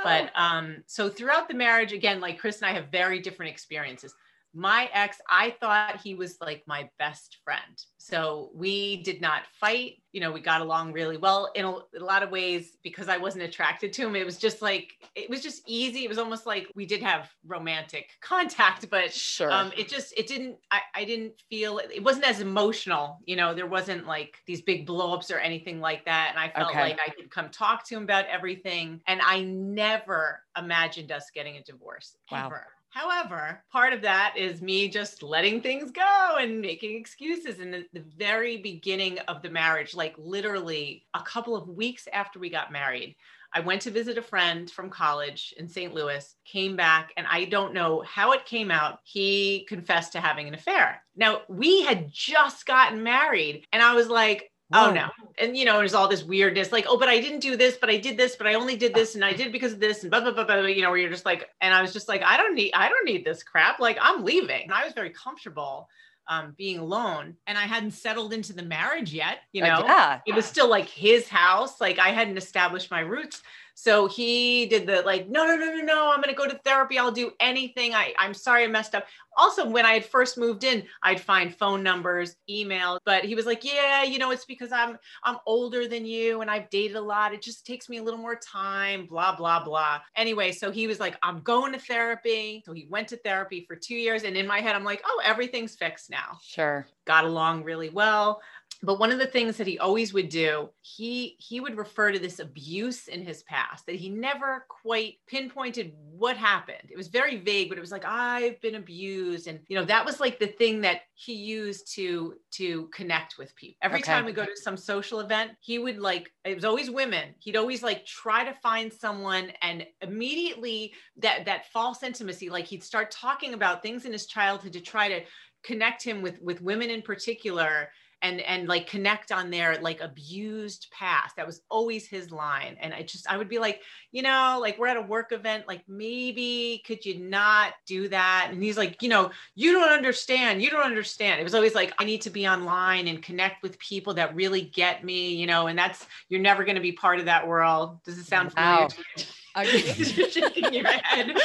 But 0.04 0.30
um, 0.34 0.82
so 0.86 1.08
throughout 1.08 1.48
the 1.48 1.54
marriage, 1.54 1.92
again, 1.92 2.20
like 2.20 2.38
Chris 2.38 2.60
and 2.60 2.66
I 2.70 2.72
have 2.74 2.86
very 2.90 3.20
different 3.20 3.52
experiences. 3.52 4.14
My 4.54 4.88
ex, 4.92 5.18
I 5.28 5.50
thought 5.60 6.00
he 6.02 6.14
was 6.14 6.38
like 6.40 6.64
my 6.66 6.88
best 6.98 7.38
friend. 7.44 7.62
So 7.98 8.50
we 8.54 9.02
did 9.02 9.20
not 9.20 9.42
fight. 9.60 10.02
You 10.12 10.20
know, 10.20 10.32
we 10.32 10.40
got 10.40 10.62
along 10.62 10.92
really 10.92 11.16
well 11.18 11.52
in 11.54 11.64
a, 11.64 11.70
in 11.94 12.00
a 12.00 12.04
lot 12.04 12.22
of 12.22 12.30
ways 12.30 12.76
because 12.82 13.08
I 13.08 13.18
wasn't 13.18 13.44
attracted 13.44 13.92
to 13.92 14.06
him. 14.06 14.16
It 14.16 14.24
was 14.24 14.38
just 14.38 14.62
like, 14.62 14.94
it 15.14 15.28
was 15.30 15.42
just 15.42 15.62
easy. 15.66 16.04
It 16.04 16.08
was 16.08 16.18
almost 16.18 16.46
like 16.46 16.66
we 16.74 16.86
did 16.86 17.02
have 17.02 17.30
romantic 17.46 18.10
contact, 18.22 18.88
but 18.90 19.12
sure 19.12 19.50
um 19.50 19.72
it 19.76 19.88
just 19.88 20.12
it 20.16 20.26
didn't 20.26 20.56
I, 20.70 20.80
I 20.94 21.04
didn't 21.04 21.34
feel 21.50 21.78
it 21.78 22.02
wasn't 22.02 22.26
as 22.26 22.40
emotional 22.40 23.18
you 23.26 23.36
know 23.36 23.54
there 23.54 23.66
wasn't 23.66 24.06
like 24.06 24.38
these 24.46 24.62
big 24.62 24.86
blowups 24.86 25.30
or 25.34 25.38
anything 25.38 25.80
like 25.80 26.04
that 26.06 26.28
and 26.30 26.38
i 26.38 26.50
felt 26.50 26.70
Okay. 26.70 26.80
like 26.80 26.98
i 27.06 27.10
could 27.10 27.30
come 27.30 27.48
talk 27.50 27.86
to 27.88 27.96
him 27.96 28.02
about 28.02 28.26
everything 28.26 29.00
and 29.06 29.20
i 29.22 29.40
never 29.42 30.42
imagined 30.56 31.12
us 31.12 31.30
getting 31.34 31.56
a 31.56 31.62
divorce 31.62 32.16
Wow. 32.30 32.46
ever 32.46 32.66
However, 32.90 33.62
part 33.70 33.92
of 33.92 34.02
that 34.02 34.34
is 34.36 34.62
me 34.62 34.88
just 34.88 35.22
letting 35.22 35.60
things 35.60 35.90
go 35.90 36.36
and 36.40 36.60
making 36.60 36.96
excuses. 36.96 37.60
In 37.60 37.70
the, 37.70 37.86
the 37.92 38.04
very 38.16 38.56
beginning 38.58 39.18
of 39.20 39.42
the 39.42 39.50
marriage, 39.50 39.94
like 39.94 40.14
literally 40.18 41.06
a 41.14 41.22
couple 41.22 41.54
of 41.54 41.68
weeks 41.68 42.08
after 42.12 42.38
we 42.38 42.50
got 42.50 42.72
married, 42.72 43.16
I 43.52 43.60
went 43.60 43.82
to 43.82 43.90
visit 43.90 44.18
a 44.18 44.22
friend 44.22 44.70
from 44.70 44.90
college 44.90 45.54
in 45.56 45.68
St. 45.68 45.94
Louis, 45.94 46.36
came 46.44 46.76
back, 46.76 47.12
and 47.16 47.26
I 47.26 47.46
don't 47.46 47.72
know 47.72 48.02
how 48.06 48.32
it 48.32 48.44
came 48.44 48.70
out. 48.70 48.98
He 49.04 49.64
confessed 49.68 50.12
to 50.12 50.20
having 50.20 50.48
an 50.48 50.54
affair. 50.54 51.02
Now, 51.16 51.42
we 51.48 51.82
had 51.82 52.10
just 52.12 52.66
gotten 52.66 53.02
married, 53.02 53.66
and 53.72 53.82
I 53.82 53.94
was 53.94 54.08
like, 54.08 54.50
oh 54.72 54.92
no. 54.92 55.08
And, 55.40 55.56
you 55.56 55.64
know, 55.64 55.78
there's 55.78 55.94
all 55.94 56.08
this 56.08 56.24
weirdness 56.24 56.72
like, 56.72 56.86
oh, 56.88 56.98
but 56.98 57.08
I 57.08 57.20
didn't 57.20 57.40
do 57.40 57.56
this, 57.56 57.76
but 57.80 57.88
I 57.88 57.96
did 57.96 58.16
this, 58.16 58.34
but 58.34 58.46
I 58.46 58.54
only 58.54 58.76
did 58.76 58.92
this, 58.92 59.14
and 59.14 59.24
I 59.24 59.32
did 59.32 59.52
because 59.52 59.72
of 59.72 59.80
this, 59.80 60.02
and 60.02 60.10
blah, 60.10 60.20
blah, 60.20 60.32
blah, 60.32 60.44
blah, 60.44 60.56
you 60.62 60.82
know, 60.82 60.90
where 60.90 60.98
you're 60.98 61.10
just 61.10 61.24
like, 61.24 61.48
and 61.60 61.72
I 61.72 61.80
was 61.80 61.92
just 61.92 62.08
like, 62.08 62.22
I 62.22 62.36
don't 62.36 62.54
need, 62.54 62.72
I 62.74 62.88
don't 62.88 63.04
need 63.04 63.24
this 63.24 63.42
crap. 63.42 63.78
Like, 63.78 63.98
I'm 64.00 64.24
leaving. 64.24 64.64
And 64.64 64.72
I 64.72 64.84
was 64.84 64.94
very 64.94 65.10
comfortable 65.10 65.88
um, 66.28 66.54
being 66.58 66.78
alone, 66.78 67.36
and 67.46 67.56
I 67.56 67.62
hadn't 67.62 67.92
settled 67.92 68.32
into 68.32 68.52
the 68.52 68.62
marriage 68.62 69.14
yet, 69.14 69.38
you 69.52 69.64
Uh, 69.64 69.68
know 69.68 69.84
yeah 69.86 70.20
it 70.26 70.34
was 70.34 70.44
still 70.44 70.68
like 70.68 70.86
his 70.88 71.26
house. 71.28 71.80
Like 71.80 71.98
I 71.98 72.08
hadn't 72.08 72.36
established 72.36 72.90
my 72.90 73.00
roots. 73.00 73.42
So 73.80 74.08
he 74.08 74.66
did 74.66 74.88
the 74.88 75.02
like, 75.02 75.28
no, 75.28 75.46
no, 75.46 75.54
no, 75.54 75.72
no, 75.72 75.84
no. 75.84 76.12
I'm 76.12 76.20
gonna 76.20 76.34
go 76.34 76.48
to 76.48 76.58
therapy. 76.64 76.98
I'll 76.98 77.12
do 77.12 77.30
anything. 77.38 77.94
I, 77.94 78.12
I'm 78.18 78.34
sorry 78.34 78.64
I 78.64 78.66
messed 78.66 78.96
up. 78.96 79.06
Also, 79.36 79.68
when 79.70 79.86
I 79.86 79.92
had 79.92 80.04
first 80.04 80.36
moved 80.36 80.64
in, 80.64 80.82
I'd 81.04 81.20
find 81.20 81.54
phone 81.54 81.84
numbers, 81.84 82.34
email, 82.50 82.98
but 83.06 83.24
he 83.24 83.36
was 83.36 83.46
like, 83.46 83.64
Yeah, 83.64 84.02
you 84.02 84.18
know, 84.18 84.32
it's 84.32 84.44
because 84.44 84.72
I'm 84.72 84.98
I'm 85.22 85.36
older 85.46 85.86
than 85.86 86.04
you 86.04 86.40
and 86.40 86.50
I've 86.50 86.68
dated 86.70 86.96
a 86.96 87.00
lot. 87.00 87.32
It 87.32 87.40
just 87.40 87.64
takes 87.64 87.88
me 87.88 87.98
a 87.98 88.02
little 88.02 88.18
more 88.18 88.34
time, 88.34 89.06
blah, 89.06 89.36
blah, 89.36 89.62
blah. 89.62 90.00
Anyway, 90.16 90.50
so 90.50 90.72
he 90.72 90.88
was 90.88 90.98
like, 90.98 91.16
I'm 91.22 91.40
going 91.42 91.72
to 91.72 91.78
therapy. 91.78 92.64
So 92.66 92.72
he 92.72 92.88
went 92.90 93.06
to 93.08 93.16
therapy 93.18 93.64
for 93.68 93.76
two 93.76 93.94
years. 93.94 94.24
And 94.24 94.36
in 94.36 94.48
my 94.48 94.58
head, 94.58 94.74
I'm 94.74 94.82
like, 94.82 95.02
oh, 95.06 95.22
everything's 95.24 95.76
fixed 95.76 96.10
now 96.10 96.38
sure 96.42 96.88
got 97.08 97.24
along 97.24 97.64
really 97.64 97.90
well. 97.90 98.40
But 98.80 99.00
one 99.00 99.10
of 99.10 99.18
the 99.18 99.26
things 99.26 99.56
that 99.56 99.66
he 99.66 99.80
always 99.80 100.12
would 100.14 100.28
do 100.28 100.70
he 100.82 101.34
he 101.40 101.58
would 101.58 101.76
refer 101.76 102.12
to 102.12 102.18
this 102.20 102.38
abuse 102.38 103.08
in 103.08 103.22
his 103.22 103.42
past 103.42 103.86
that 103.86 103.96
he 103.96 104.08
never 104.08 104.66
quite 104.68 105.14
pinpointed 105.26 105.92
what 105.96 106.36
happened. 106.36 106.88
It 106.88 106.96
was 106.96 107.08
very 107.08 107.38
vague 107.38 107.70
but 107.70 107.78
it 107.78 107.80
was 107.80 107.90
like 107.90 108.04
i've 108.04 108.60
been 108.60 108.76
abused. 108.76 109.48
And 109.48 109.60
you 109.68 109.76
know 109.76 109.84
that 109.86 110.06
was 110.06 110.20
like 110.20 110.38
the 110.38 110.46
thing 110.46 110.82
that 110.82 111.00
he 111.14 111.34
used 111.34 111.92
to 111.94 112.36
to 112.52 112.86
connect 112.94 113.36
with 113.36 113.54
people 113.56 113.78
every 113.82 114.00
Okay. 114.00 114.02
time 114.02 114.24
we 114.24 114.32
go 114.32 114.44
to 114.44 114.56
some 114.56 114.76
social 114.76 115.18
event 115.20 115.52
he 115.60 115.80
would 115.80 115.98
like 115.98 116.30
it 116.44 116.54
was 116.54 116.64
always 116.64 116.88
women. 116.90 117.34
He'd 117.40 117.56
always 117.56 117.82
like 117.82 118.06
try 118.06 118.44
to 118.44 118.54
find 118.54 118.92
someone 118.92 119.50
and 119.60 119.84
immediately 120.02 120.94
that 121.16 121.46
that 121.46 121.66
false 121.72 122.04
intimacy 122.04 122.48
like 122.48 122.66
he'd 122.66 122.84
start 122.84 123.10
talking 123.10 123.54
about 123.54 123.82
things 123.82 124.04
in 124.04 124.12
his 124.12 124.26
childhood 124.26 124.72
to 124.74 124.80
try 124.80 125.08
to 125.08 125.20
connect 125.68 126.02
him 126.02 126.22
with 126.22 126.40
with 126.40 126.62
women 126.62 126.88
in 126.88 127.02
particular 127.02 127.90
and 128.22 128.40
and 128.40 128.66
like 128.68 128.88
connect 128.88 129.30
on 129.30 129.50
their 129.50 129.78
like 129.82 130.00
abused 130.00 130.88
past. 130.90 131.36
That 131.36 131.46
was 131.46 131.60
always 131.70 132.08
his 132.08 132.32
line. 132.32 132.78
And 132.80 132.94
i 132.94 133.02
just 133.02 133.30
i 133.30 133.36
would 133.36 133.50
be 133.50 133.58
like 133.58 133.82
you 134.10 134.22
know 134.22 134.58
like 134.62 134.78
we're 134.78 134.86
at 134.86 134.96
a 134.96 135.02
work 135.02 135.30
event. 135.30 135.68
Like 135.68 135.82
maybe 135.86 136.82
could 136.86 137.04
you 137.04 137.18
not 137.20 137.74
do 137.86 138.08
that? 138.08 138.48
And 138.50 138.62
he's 138.62 138.78
like 138.78 139.02
you 139.02 139.10
know 139.10 139.30
you 139.54 139.72
don't 139.72 139.92
understand. 139.92 140.62
You 140.62 140.70
don't 140.70 140.82
understand. 140.94 141.38
It 141.38 141.44
was 141.44 141.54
always 141.54 141.74
like 141.74 141.92
i 141.98 142.04
need 142.04 142.22
to 142.22 142.30
be 142.30 142.48
online 142.48 143.06
and 143.08 143.22
connect 143.22 143.62
with 143.62 143.78
people 143.78 144.14
that 144.14 144.34
really 144.34 144.62
get 144.62 145.04
me 145.04 145.34
you 145.34 145.46
know 145.46 145.66
and 145.66 145.78
that's 145.78 146.06
you're 146.30 146.40
never 146.40 146.64
going 146.64 146.76
to 146.76 146.86
be 146.90 146.92
part 146.92 147.18
of 147.18 147.26
that 147.26 147.46
world. 147.46 148.02
Does 148.04 148.16
it 148.18 148.24
sound 148.24 148.52
familiar 148.54 148.84
Wow. 148.84 148.88
to 148.88 149.04
you? 149.16 149.24
Okay. 149.56 149.92
You're 150.16 150.30
shaking 150.30 150.72
your 150.72 150.86
head 150.86 151.36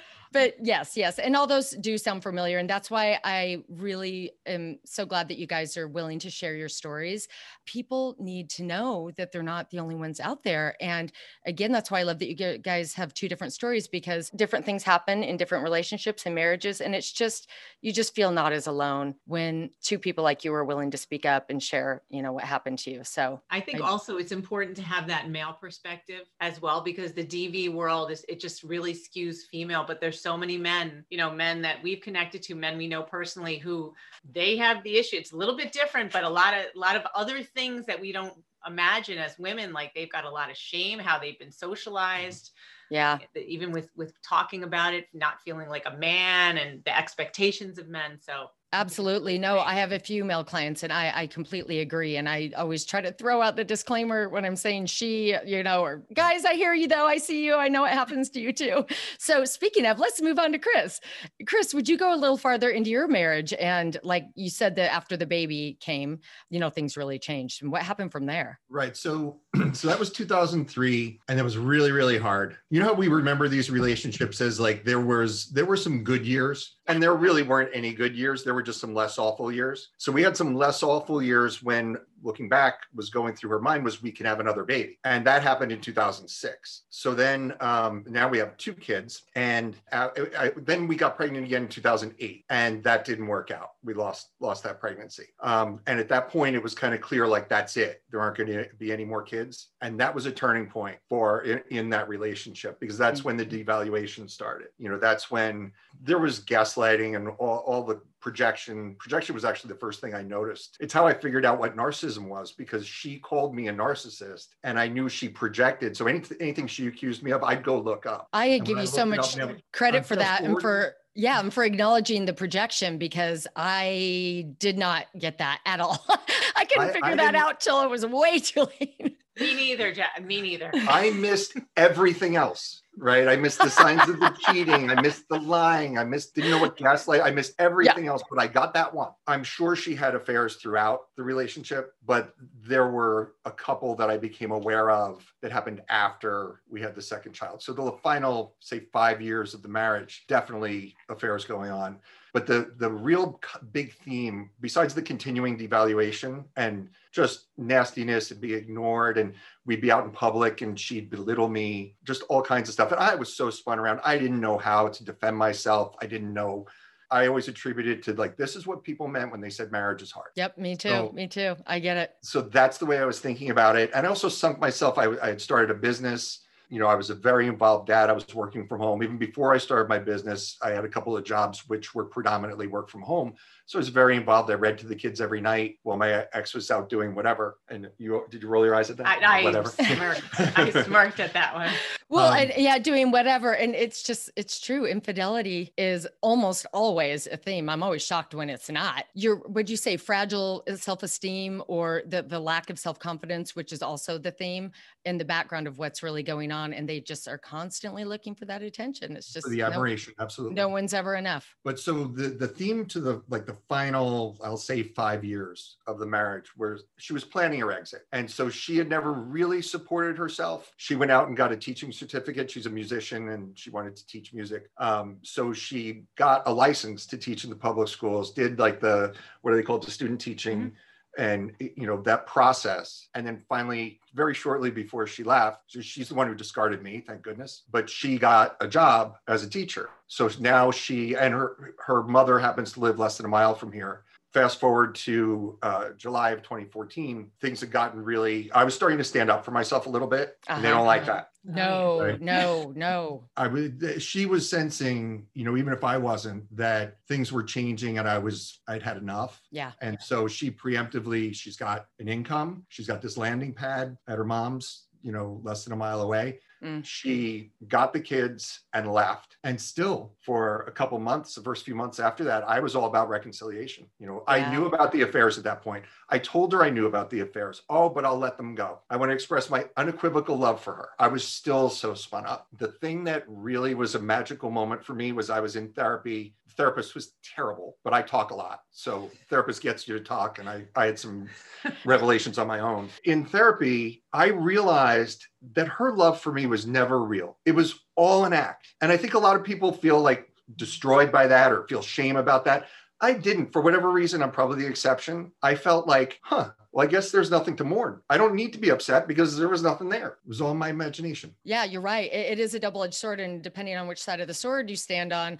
but 0.32 0.54
yes, 0.62 0.96
yes. 0.96 1.18
And 1.18 1.36
all 1.36 1.46
those 1.46 1.70
do 1.70 1.98
sound 1.98 2.22
familiar. 2.22 2.58
And 2.58 2.68
that's 2.68 2.90
why 2.90 3.18
I 3.22 3.62
really 3.68 4.32
am 4.46 4.78
so 4.84 5.04
glad 5.04 5.28
that 5.28 5.38
you 5.38 5.46
guys 5.46 5.76
are 5.76 5.86
willing 5.86 6.18
to 6.20 6.30
share 6.30 6.54
your 6.54 6.68
stories. 6.68 7.28
People 7.66 8.16
need 8.18 8.48
to 8.50 8.62
know 8.62 9.10
that 9.16 9.32
they're 9.32 9.42
not 9.42 9.70
the 9.70 9.78
only 9.78 9.94
ones 9.94 10.20
out 10.20 10.42
there. 10.42 10.74
And 10.80 11.12
again, 11.46 11.72
that's 11.72 11.90
why 11.90 12.00
I 12.00 12.04
love 12.04 12.18
that 12.20 12.28
you 12.28 12.58
guys 12.58 12.94
have 12.94 13.12
two 13.12 13.28
different 13.28 13.52
stories 13.52 13.86
because 13.88 14.30
different 14.30 14.64
things 14.64 14.82
happen 14.82 15.22
in 15.22 15.36
different 15.36 15.64
relationships 15.64 16.24
and 16.24 16.34
marriages. 16.34 16.80
And 16.80 16.94
it's 16.94 17.12
just, 17.12 17.50
you 17.82 17.92
just 17.92 18.14
feel 18.14 18.30
not 18.30 18.52
as 18.52 18.66
alone 18.66 19.14
when 19.26 19.70
two 19.82 19.98
people 19.98 20.24
like 20.24 20.44
you 20.44 20.54
are 20.54 20.64
willing 20.64 20.90
to 20.92 20.96
speak 20.96 21.26
up 21.26 21.50
and 21.50 21.62
share, 21.62 22.02
you 22.08 22.22
know, 22.22 22.32
what 22.32 22.44
happened 22.44 22.78
to 22.80 22.90
you. 22.90 23.04
So 23.04 23.40
I 23.50 23.60
think 23.60 23.82
I, 23.82 23.86
also 23.86 24.16
it's 24.16 24.32
important 24.32 24.76
to 24.76 24.82
have 24.82 25.06
that 25.08 25.28
male 25.28 25.52
perspective 25.52 26.22
as 26.40 26.62
well 26.62 26.80
because 26.80 27.12
the 27.12 27.24
DV 27.24 27.72
world 27.72 28.10
is, 28.10 28.24
it 28.28 28.40
just 28.40 28.62
really 28.62 28.94
skews 28.94 29.42
female, 29.50 29.84
but 29.86 30.00
there's 30.00 30.21
so 30.22 30.36
many 30.36 30.56
men, 30.56 31.04
you 31.10 31.18
know, 31.18 31.30
men 31.30 31.62
that 31.62 31.82
we've 31.82 32.00
connected 32.00 32.42
to, 32.42 32.54
men 32.54 32.78
we 32.78 32.86
know 32.86 33.02
personally 33.02 33.58
who 33.58 33.92
they 34.32 34.56
have 34.56 34.82
the 34.82 34.96
issue. 34.96 35.16
It's 35.16 35.32
a 35.32 35.36
little 35.36 35.56
bit 35.56 35.72
different, 35.72 36.12
but 36.12 36.24
a 36.24 36.28
lot 36.28 36.54
of, 36.54 36.66
a 36.74 36.78
lot 36.78 36.96
of 36.96 37.02
other 37.14 37.42
things 37.42 37.86
that 37.86 38.00
we 38.00 38.12
don't 38.12 38.34
imagine 38.66 39.18
as 39.18 39.38
women, 39.38 39.72
like 39.72 39.92
they've 39.94 40.10
got 40.10 40.24
a 40.24 40.30
lot 40.30 40.50
of 40.50 40.56
shame, 40.56 40.98
how 40.98 41.18
they've 41.18 41.38
been 41.38 41.52
socialized. 41.52 42.52
Yeah. 42.90 43.18
Even 43.34 43.72
with 43.72 43.88
with 43.96 44.12
talking 44.22 44.64
about 44.64 44.92
it 44.92 45.08
not 45.14 45.40
feeling 45.40 45.68
like 45.68 45.86
a 45.86 45.96
man 45.96 46.58
and 46.58 46.84
the 46.84 46.96
expectations 46.96 47.78
of 47.78 47.88
men. 47.88 48.18
So 48.20 48.50
Absolutely. 48.74 49.38
No, 49.38 49.58
I 49.58 49.74
have 49.74 49.92
a 49.92 49.98
few 49.98 50.24
male 50.24 50.44
clients 50.44 50.82
and 50.82 50.90
I, 50.90 51.12
I 51.14 51.26
completely 51.26 51.80
agree. 51.80 52.16
And 52.16 52.26
I 52.26 52.52
always 52.56 52.86
try 52.86 53.02
to 53.02 53.12
throw 53.12 53.42
out 53.42 53.54
the 53.54 53.64
disclaimer 53.64 54.30
when 54.30 54.46
I'm 54.46 54.56
saying 54.56 54.86
she, 54.86 55.36
you 55.44 55.62
know, 55.62 55.82
or 55.82 56.02
guys, 56.14 56.46
I 56.46 56.54
hear 56.54 56.72
you 56.72 56.88
though. 56.88 57.06
I 57.06 57.18
see 57.18 57.44
you. 57.44 57.54
I 57.54 57.68
know 57.68 57.84
it 57.84 57.92
happens 57.92 58.30
to 58.30 58.40
you 58.40 58.50
too. 58.52 58.86
So 59.18 59.44
speaking 59.44 59.84
of, 59.84 59.98
let's 59.98 60.22
move 60.22 60.38
on 60.38 60.52
to 60.52 60.58
Chris. 60.58 61.00
Chris, 61.46 61.74
would 61.74 61.86
you 61.86 61.98
go 61.98 62.14
a 62.14 62.16
little 62.16 62.38
farther 62.38 62.70
into 62.70 62.88
your 62.88 63.08
marriage? 63.08 63.52
And 63.52 63.98
like 64.02 64.24
you 64.34 64.48
said 64.48 64.76
that 64.76 64.92
after 64.92 65.18
the 65.18 65.26
baby 65.26 65.76
came, 65.80 66.20
you 66.48 66.58
know, 66.58 66.70
things 66.70 66.96
really 66.96 67.18
changed. 67.18 67.62
And 67.62 67.70
what 67.70 67.82
happened 67.82 68.10
from 68.10 68.24
there? 68.24 68.58
Right. 68.70 68.96
So, 68.96 69.40
so 69.74 69.86
that 69.88 69.98
was 69.98 70.10
2003 70.10 71.20
and 71.28 71.38
it 71.38 71.42
was 71.42 71.58
really, 71.58 71.92
really 71.92 72.18
hard. 72.18 72.56
You 72.70 72.80
know 72.80 72.86
how 72.86 72.94
we 72.94 73.08
remember 73.08 73.48
these 73.48 73.70
relationships 73.70 74.40
as 74.40 74.58
like 74.58 74.82
there 74.84 75.00
was, 75.00 75.50
there 75.50 75.66
were 75.66 75.76
some 75.76 76.02
good 76.02 76.26
years 76.26 76.78
and 76.86 77.02
there 77.02 77.14
really 77.14 77.42
weren't 77.42 77.70
any 77.74 77.92
good 77.92 78.16
years. 78.16 78.42
There 78.42 78.54
were 78.62 78.66
just 78.66 78.80
some 78.80 78.94
less 78.94 79.18
awful 79.18 79.50
years. 79.50 79.88
So 79.98 80.12
we 80.12 80.22
had 80.22 80.36
some 80.36 80.54
less 80.54 80.82
awful 80.84 81.20
years 81.20 81.62
when 81.62 81.96
looking 82.22 82.48
back 82.48 82.80
was 82.94 83.10
going 83.10 83.34
through 83.34 83.50
her 83.50 83.60
mind 83.60 83.84
was 83.84 84.02
we 84.02 84.12
can 84.12 84.26
have 84.26 84.40
another 84.40 84.64
baby. 84.64 84.98
And 85.04 85.26
that 85.26 85.42
happened 85.42 85.72
in 85.72 85.80
2006 85.80 86.82
so 86.94 87.14
then 87.14 87.54
um, 87.60 88.04
now 88.06 88.28
we 88.28 88.38
have 88.38 88.56
two 88.58 88.74
kids 88.74 89.22
and 89.34 89.76
uh, 89.92 90.08
I, 90.38 90.52
then 90.56 90.86
we 90.86 90.94
got 90.94 91.16
pregnant 91.16 91.46
again 91.46 91.62
in 91.62 91.68
2008 91.68 92.44
and 92.50 92.82
that 92.84 93.04
didn't 93.04 93.26
work 93.26 93.50
out. 93.50 93.70
We 93.82 93.94
lost 93.94 94.28
lost 94.40 94.62
that 94.64 94.78
pregnancy. 94.78 95.28
Um, 95.40 95.80
and 95.86 95.98
at 95.98 96.08
that 96.10 96.28
point 96.28 96.54
it 96.54 96.62
was 96.62 96.74
kind 96.74 96.94
of 96.94 97.00
clear 97.00 97.26
like 97.26 97.48
that's 97.48 97.76
it. 97.76 98.02
There 98.10 98.20
aren't 98.20 98.36
going 98.36 98.50
to 98.50 98.66
be 98.78 98.92
any 98.92 99.04
more 99.04 99.22
kids. 99.22 99.68
And 99.80 99.98
that 100.00 100.14
was 100.14 100.26
a 100.26 100.32
turning 100.32 100.66
point 100.66 100.98
for 101.08 101.42
in, 101.42 101.62
in 101.70 101.90
that 101.90 102.08
relationship 102.08 102.78
because 102.78 102.98
that's 102.98 103.24
when 103.24 103.36
the 103.36 103.46
devaluation 103.46 104.28
started. 104.28 104.68
You 104.78 104.90
know 104.90 104.98
that's 104.98 105.30
when 105.30 105.72
there 106.02 106.18
was 106.18 106.40
gaslighting 106.40 107.16
and 107.16 107.28
all, 107.38 107.64
all 107.66 107.84
the 107.84 108.00
projection. 108.20 108.94
Projection 108.98 109.34
was 109.34 109.44
actually 109.44 109.72
the 109.72 109.80
first 109.80 110.00
thing 110.00 110.14
i 110.14 110.22
noticed. 110.22 110.76
It's 110.78 110.92
how 110.92 111.06
i 111.06 111.14
figured 111.14 111.44
out 111.44 111.58
what 111.58 111.76
narcissism 111.76 112.11
was 112.18 112.52
because 112.52 112.86
she 112.86 113.18
called 113.18 113.54
me 113.54 113.68
a 113.68 113.72
narcissist 113.72 114.48
and 114.64 114.78
i 114.78 114.86
knew 114.86 115.08
she 115.08 115.28
projected. 115.28 115.96
So 115.96 116.06
anything, 116.06 116.36
anything 116.40 116.66
she 116.66 116.86
accused 116.86 117.22
me 117.22 117.32
of 117.32 117.42
i'd 117.44 117.64
go 117.64 117.78
look 117.78 118.06
up. 118.06 118.28
I 118.32 118.58
give 118.58 118.78
you 118.78 118.86
so 118.86 119.04
much 119.04 119.38
up, 119.38 119.52
credit 119.72 120.06
for 120.06 120.16
that 120.16 120.42
and 120.42 120.60
for 120.60 120.94
yeah 121.14 121.40
and 121.40 121.52
for 121.52 121.64
acknowledging 121.64 122.24
the 122.24 122.32
projection 122.32 122.98
because 122.98 123.46
i 123.56 124.46
did 124.58 124.78
not 124.78 125.06
get 125.18 125.38
that 125.38 125.60
at 125.66 125.80
all. 125.80 126.04
I 126.56 126.64
couldn't 126.64 126.90
I, 126.90 126.92
figure 126.92 127.08
I 127.08 127.16
that 127.16 127.34
out 127.34 127.60
till 127.60 127.82
it 127.82 127.90
was 127.90 128.06
way 128.06 128.38
too 128.38 128.68
late. 128.80 129.18
Me 129.40 129.54
neither 129.54 129.92
Jack. 129.92 130.22
me 130.24 130.40
neither. 130.40 130.70
I 130.74 131.10
missed 131.10 131.56
everything 131.76 132.36
else 132.36 132.81
right? 132.96 133.28
I 133.28 133.36
missed 133.36 133.60
the 133.60 133.70
signs 133.70 134.08
of 134.08 134.20
the 134.20 134.36
cheating. 134.46 134.90
I 134.90 135.00
missed 135.00 135.28
the 135.28 135.38
lying. 135.38 135.98
I 135.98 136.04
missed, 136.04 136.34
didn't 136.34 136.50
know 136.50 136.60
what 136.60 136.76
gaslight. 136.76 137.22
I 137.22 137.30
missed 137.30 137.54
everything 137.58 138.04
yeah. 138.04 138.10
else, 138.10 138.22
but 138.28 138.38
I 138.38 138.46
got 138.46 138.74
that 138.74 138.92
one. 138.92 139.10
I'm 139.26 139.44
sure 139.44 139.74
she 139.74 139.94
had 139.94 140.14
affairs 140.14 140.56
throughout 140.56 141.06
the 141.16 141.22
relationship, 141.22 141.94
but 142.04 142.34
there 142.62 142.88
were 142.88 143.34
a 143.44 143.50
couple 143.50 143.94
that 143.96 144.10
I 144.10 144.18
became 144.18 144.50
aware 144.50 144.90
of 144.90 145.24
that 145.40 145.52
happened 145.52 145.82
after 145.88 146.60
we 146.68 146.80
had 146.80 146.94
the 146.94 147.02
second 147.02 147.32
child. 147.32 147.62
So 147.62 147.72
the 147.72 147.92
final, 148.02 148.54
say, 148.60 148.80
five 148.92 149.20
years 149.20 149.54
of 149.54 149.62
the 149.62 149.68
marriage, 149.68 150.24
definitely 150.28 150.94
affairs 151.08 151.44
going 151.44 151.70
on. 151.70 151.98
But 152.32 152.46
the 152.46 152.72
the 152.78 152.90
real 152.90 153.40
big 153.72 153.94
theme, 153.94 154.50
besides 154.60 154.94
the 154.94 155.02
continuing 155.02 155.58
devaluation 155.58 156.44
and 156.56 156.88
just 157.12 157.48
nastiness 157.58 158.30
and 158.30 158.40
be 158.40 158.54
ignored, 158.54 159.18
and 159.18 159.34
we'd 159.66 159.82
be 159.82 159.92
out 159.92 160.04
in 160.04 160.10
public 160.10 160.62
and 160.62 160.78
she'd 160.78 161.10
belittle 161.10 161.48
me, 161.48 161.94
just 162.04 162.22
all 162.30 162.42
kinds 162.42 162.68
of 162.68 162.72
stuff. 162.72 162.90
And 162.90 163.00
I 163.00 163.14
was 163.14 163.36
so 163.36 163.50
spun 163.50 163.78
around. 163.78 164.00
I 164.02 164.16
didn't 164.16 164.40
know 164.40 164.56
how 164.56 164.88
to 164.88 165.04
defend 165.04 165.36
myself. 165.36 165.94
I 166.00 166.06
didn't 166.06 166.32
know 166.32 166.66
I 167.12 167.26
always 167.26 167.46
attributed 167.46 168.02
to 168.04 168.14
like 168.14 168.36
this 168.38 168.56
is 168.56 168.66
what 168.66 168.82
people 168.82 169.06
meant 169.06 169.30
when 169.30 169.40
they 169.40 169.50
said 169.50 169.70
marriage 169.70 170.00
is 170.00 170.10
hard. 170.10 170.30
Yep, 170.34 170.56
me 170.56 170.74
too. 170.74 170.88
So, 170.88 171.12
me 171.12 171.28
too. 171.28 171.54
I 171.66 171.78
get 171.78 171.98
it. 171.98 172.16
So 172.22 172.40
that's 172.40 172.78
the 172.78 172.86
way 172.86 172.98
I 172.98 173.04
was 173.04 173.20
thinking 173.20 173.50
about 173.50 173.76
it. 173.76 173.90
And 173.94 174.06
I 174.06 174.08
also 174.08 174.30
sunk 174.30 174.58
myself. 174.58 174.96
I, 174.96 175.14
I 175.22 175.28
had 175.28 175.40
started 175.40 175.70
a 175.70 175.74
business 175.74 176.40
you 176.72 176.78
know, 176.78 176.86
I 176.86 176.94
was 176.94 177.10
a 177.10 177.14
very 177.14 177.48
involved 177.48 177.86
dad. 177.86 178.08
I 178.08 178.14
was 178.14 178.34
working 178.34 178.66
from 178.66 178.80
home. 178.80 179.02
Even 179.02 179.18
before 179.18 179.52
I 179.52 179.58
started 179.58 179.90
my 179.90 179.98
business, 179.98 180.56
I 180.62 180.70
had 180.70 180.86
a 180.86 180.88
couple 180.88 181.14
of 181.14 181.22
jobs 181.22 181.68
which 181.68 181.94
were 181.94 182.06
predominantly 182.06 182.66
work 182.66 182.88
from 182.88 183.02
home. 183.02 183.34
So 183.66 183.78
I 183.78 183.80
was 183.80 183.88
very 183.88 184.16
involved. 184.16 184.50
I 184.50 184.54
read 184.54 184.78
to 184.78 184.86
the 184.86 184.94
kids 184.94 185.20
every 185.20 185.40
night 185.40 185.78
while 185.82 185.96
my 185.96 186.26
ex 186.32 186.54
was 186.54 186.70
out 186.70 186.88
doing 186.88 187.14
whatever. 187.14 187.58
And 187.68 187.88
you 187.98 188.24
did 188.30 188.42
you 188.42 188.48
roll 188.48 188.64
your 188.64 188.74
eyes 188.74 188.90
at 188.90 188.96
that? 188.98 189.06
I, 189.06 189.40
I 189.40 189.44
whatever. 189.44 189.68
Smirked. 189.70 190.22
I 190.58 190.70
smirked 190.84 191.20
at 191.20 191.32
that 191.32 191.54
one. 191.54 191.70
Well, 192.08 192.32
um, 192.32 192.38
and, 192.38 192.52
yeah, 192.56 192.78
doing 192.78 193.10
whatever. 193.10 193.54
And 193.54 193.74
it's 193.74 194.02
just 194.02 194.30
it's 194.36 194.60
true. 194.60 194.86
Infidelity 194.86 195.72
is 195.78 196.06
almost 196.20 196.66
always 196.72 197.26
a 197.26 197.36
theme. 197.36 197.68
I'm 197.68 197.82
always 197.82 198.02
shocked 198.02 198.34
when 198.34 198.50
it's 198.50 198.68
not. 198.68 199.04
You're 199.14 199.36
would 199.48 199.70
you 199.70 199.76
say 199.76 199.96
fragile 199.96 200.64
self-esteem 200.74 201.62
or 201.68 202.02
the 202.06 202.22
the 202.22 202.40
lack 202.40 202.68
of 202.68 202.78
self-confidence, 202.78 203.56
which 203.56 203.72
is 203.72 203.82
also 203.82 204.18
the 204.18 204.30
theme 204.30 204.72
in 205.04 205.18
the 205.18 205.24
background 205.24 205.66
of 205.66 205.78
what's 205.78 206.02
really 206.02 206.22
going 206.22 206.52
on. 206.52 206.72
And 206.72 206.88
they 206.88 207.00
just 207.00 207.26
are 207.28 207.38
constantly 207.38 208.04
looking 208.04 208.34
for 208.34 208.44
that 208.44 208.62
attention. 208.62 209.16
It's 209.16 209.32
just 209.32 209.48
the 209.48 209.62
admiration. 209.62 210.14
No, 210.18 210.24
absolutely. 210.24 210.54
No 210.54 210.68
one's 210.68 210.94
ever 210.94 211.16
enough. 211.16 211.54
But 211.64 211.78
so 211.78 212.04
the 212.04 212.28
the 212.28 212.48
theme 212.48 212.86
to 212.86 213.00
the 213.00 213.22
like 213.28 213.46
the 213.46 213.51
the 213.52 213.58
final, 213.68 214.38
I'll 214.42 214.56
say 214.56 214.82
five 214.82 215.24
years 215.24 215.76
of 215.86 215.98
the 215.98 216.06
marriage 216.06 216.50
where 216.56 216.78
she 216.96 217.12
was 217.12 217.24
planning 217.24 217.60
her 217.60 217.72
exit. 217.72 218.06
And 218.12 218.30
so 218.30 218.48
she 218.48 218.78
had 218.78 218.88
never 218.88 219.12
really 219.12 219.60
supported 219.60 220.16
herself. 220.16 220.72
She 220.76 220.96
went 220.96 221.10
out 221.10 221.28
and 221.28 221.36
got 221.36 221.52
a 221.52 221.56
teaching 221.56 221.92
certificate. 221.92 222.50
She's 222.50 222.66
a 222.66 222.70
musician 222.70 223.28
and 223.28 223.56
she 223.58 223.70
wanted 223.70 223.96
to 223.96 224.06
teach 224.06 224.32
music. 224.32 224.70
Um, 224.78 225.18
so 225.22 225.52
she 225.52 226.04
got 226.16 226.42
a 226.46 226.52
license 226.52 227.06
to 227.06 227.18
teach 227.18 227.44
in 227.44 227.50
the 227.50 227.56
public 227.56 227.88
schools, 227.88 228.32
did 228.32 228.58
like 228.58 228.80
the, 228.80 229.14
what 229.42 229.52
are 229.52 229.56
they 229.56 229.62
called, 229.62 229.84
the 229.84 229.90
student 229.90 230.20
teaching. 230.20 230.58
Mm-hmm 230.58 230.76
and 231.18 231.52
you 231.58 231.86
know 231.86 232.00
that 232.02 232.26
process 232.26 233.08
and 233.14 233.26
then 233.26 233.42
finally 233.48 234.00
very 234.14 234.34
shortly 234.34 234.70
before 234.70 235.06
she 235.06 235.22
left 235.22 235.62
so 235.66 235.80
she's 235.80 236.08
the 236.08 236.14
one 236.14 236.26
who 236.26 236.34
discarded 236.34 236.82
me 236.82 237.04
thank 237.06 237.22
goodness 237.22 237.62
but 237.70 237.88
she 237.88 238.18
got 238.18 238.56
a 238.60 238.68
job 238.68 239.16
as 239.28 239.42
a 239.42 239.48
teacher 239.48 239.90
so 240.06 240.30
now 240.40 240.70
she 240.70 241.14
and 241.14 241.34
her 241.34 241.74
her 241.78 242.02
mother 242.02 242.38
happens 242.38 242.72
to 242.72 242.80
live 242.80 242.98
less 242.98 243.16
than 243.16 243.26
a 243.26 243.28
mile 243.28 243.54
from 243.54 243.72
here 243.72 244.04
fast 244.32 244.58
forward 244.58 244.94
to 244.94 245.58
uh, 245.62 245.90
July 245.96 246.30
of 246.30 246.42
2014, 246.42 247.30
things 247.40 247.60
had 247.60 247.70
gotten 247.70 248.02
really, 248.02 248.50
I 248.52 248.64
was 248.64 248.74
starting 248.74 248.98
to 248.98 249.04
stand 249.04 249.30
up 249.30 249.44
for 249.44 249.50
myself 249.50 249.86
a 249.86 249.90
little 249.90 250.08
bit. 250.08 250.38
Uh-huh. 250.48 250.56
And 250.56 250.64
they 250.64 250.70
don't 250.70 250.86
like 250.86 251.02
uh-huh. 251.02 251.12
that. 251.12 251.31
Oh, 251.48 251.52
no, 251.52 252.00
right? 252.00 252.20
no, 252.20 252.72
no. 252.76 253.28
I 253.36 253.48
would, 253.48 254.00
she 254.00 254.26
was 254.26 254.48
sensing, 254.48 255.26
you 255.34 255.44
know, 255.44 255.56
even 255.56 255.72
if 255.72 255.82
I 255.82 255.98
wasn't, 255.98 256.44
that 256.56 256.98
things 257.08 257.32
were 257.32 257.42
changing 257.42 257.98
and 257.98 258.08
I 258.08 258.18
was, 258.18 258.60
I'd 258.68 258.82
had 258.82 258.96
enough. 258.96 259.40
Yeah. 259.50 259.72
And 259.80 260.00
so 260.00 260.28
she 260.28 260.50
preemptively, 260.50 261.34
she's 261.34 261.56
got 261.56 261.86
an 261.98 262.08
income, 262.08 262.64
she's 262.68 262.86
got 262.86 263.02
this 263.02 263.16
landing 263.16 263.54
pad 263.54 263.96
at 264.06 264.18
her 264.18 264.24
mom's, 264.24 264.86
you 265.02 265.10
know, 265.10 265.40
less 265.42 265.64
than 265.64 265.72
a 265.72 265.76
mile 265.76 266.02
away. 266.02 266.38
Mm. 266.62 266.84
She 266.84 267.50
got 267.68 267.92
the 267.92 268.00
kids 268.00 268.60
and 268.72 268.90
left. 268.90 269.36
And 269.44 269.60
still, 269.60 270.12
for 270.20 270.64
a 270.68 270.70
couple 270.70 270.98
months, 270.98 271.34
the 271.34 271.42
first 271.42 271.64
few 271.64 271.74
months 271.74 271.98
after 271.98 272.22
that, 272.24 272.48
I 272.48 272.60
was 272.60 272.76
all 272.76 272.86
about 272.86 273.08
reconciliation. 273.08 273.86
You 273.98 274.06
know, 274.06 274.24
yeah. 274.28 274.34
I 274.34 274.52
knew 274.52 274.66
about 274.66 274.92
the 274.92 275.02
affairs 275.02 275.38
at 275.38 275.44
that 275.44 275.62
point. 275.62 275.84
I 276.08 276.18
told 276.18 276.52
her 276.52 276.62
I 276.62 276.70
knew 276.70 276.86
about 276.86 277.10
the 277.10 277.20
affairs. 277.20 277.62
Oh, 277.68 277.88
but 277.88 278.04
I'll 278.04 278.18
let 278.18 278.36
them 278.36 278.54
go. 278.54 278.78
I 278.90 278.96
want 278.96 279.10
to 279.10 279.14
express 279.14 279.50
my 279.50 279.66
unequivocal 279.76 280.36
love 280.36 280.60
for 280.60 280.74
her. 280.74 280.88
I 280.98 281.08
was 281.08 281.26
still 281.26 281.68
so 281.68 281.94
spun 281.94 282.26
up. 282.26 282.46
The 282.58 282.68
thing 282.68 283.04
that 283.04 283.24
really 283.26 283.74
was 283.74 283.94
a 283.94 284.00
magical 284.00 284.50
moment 284.50 284.84
for 284.84 284.94
me 284.94 285.12
was 285.12 285.30
I 285.30 285.40
was 285.40 285.56
in 285.56 285.72
therapy 285.72 286.34
therapist 286.56 286.94
was 286.94 287.12
terrible, 287.34 287.76
but 287.84 287.92
I 287.92 288.02
talk 288.02 288.30
a 288.30 288.34
lot. 288.34 288.60
So 288.70 289.10
therapist 289.28 289.62
gets 289.62 289.86
you 289.86 289.98
to 289.98 290.04
talk. 290.04 290.38
And 290.38 290.48
I, 290.48 290.64
I 290.76 290.86
had 290.86 290.98
some 290.98 291.28
revelations 291.84 292.38
on 292.38 292.46
my 292.46 292.60
own. 292.60 292.88
In 293.04 293.24
therapy, 293.24 294.02
I 294.12 294.28
realized 294.28 295.26
that 295.54 295.68
her 295.68 295.92
love 295.96 296.20
for 296.20 296.32
me 296.32 296.46
was 296.46 296.66
never 296.66 297.02
real. 297.02 297.38
It 297.44 297.52
was 297.52 297.80
all 297.96 298.24
an 298.24 298.32
act. 298.32 298.68
And 298.80 298.92
I 298.92 298.96
think 298.96 299.14
a 299.14 299.18
lot 299.18 299.36
of 299.36 299.44
people 299.44 299.72
feel 299.72 300.00
like 300.00 300.28
destroyed 300.56 301.10
by 301.12 301.26
that 301.26 301.52
or 301.52 301.66
feel 301.68 301.82
shame 301.82 302.16
about 302.16 302.44
that. 302.44 302.66
I 303.00 303.14
didn't. 303.14 303.52
For 303.52 303.60
whatever 303.60 303.90
reason, 303.90 304.22
I'm 304.22 304.30
probably 304.30 304.62
the 304.62 304.68
exception. 304.68 305.32
I 305.42 305.56
felt 305.56 305.88
like, 305.88 306.20
huh, 306.22 306.50
well, 306.70 306.86
I 306.86 306.90
guess 306.90 307.10
there's 307.10 307.32
nothing 307.32 307.56
to 307.56 307.64
mourn. 307.64 308.00
I 308.08 308.16
don't 308.16 308.36
need 308.36 308.52
to 308.52 308.60
be 308.60 308.70
upset 308.70 309.08
because 309.08 309.36
there 309.36 309.48
was 309.48 309.62
nothing 309.62 309.88
there. 309.88 310.18
It 310.24 310.28
was 310.28 310.40
all 310.40 310.54
my 310.54 310.70
imagination. 310.70 311.34
Yeah, 311.42 311.64
you're 311.64 311.80
right. 311.82 312.10
it, 312.12 312.32
it 312.32 312.38
is 312.38 312.54
a 312.54 312.60
double 312.60 312.84
edged 312.84 312.94
sword. 312.94 313.18
And 313.18 313.42
depending 313.42 313.76
on 313.76 313.88
which 313.88 314.00
side 314.00 314.20
of 314.20 314.28
the 314.28 314.34
sword 314.34 314.70
you 314.70 314.76
stand 314.76 315.12
on, 315.12 315.38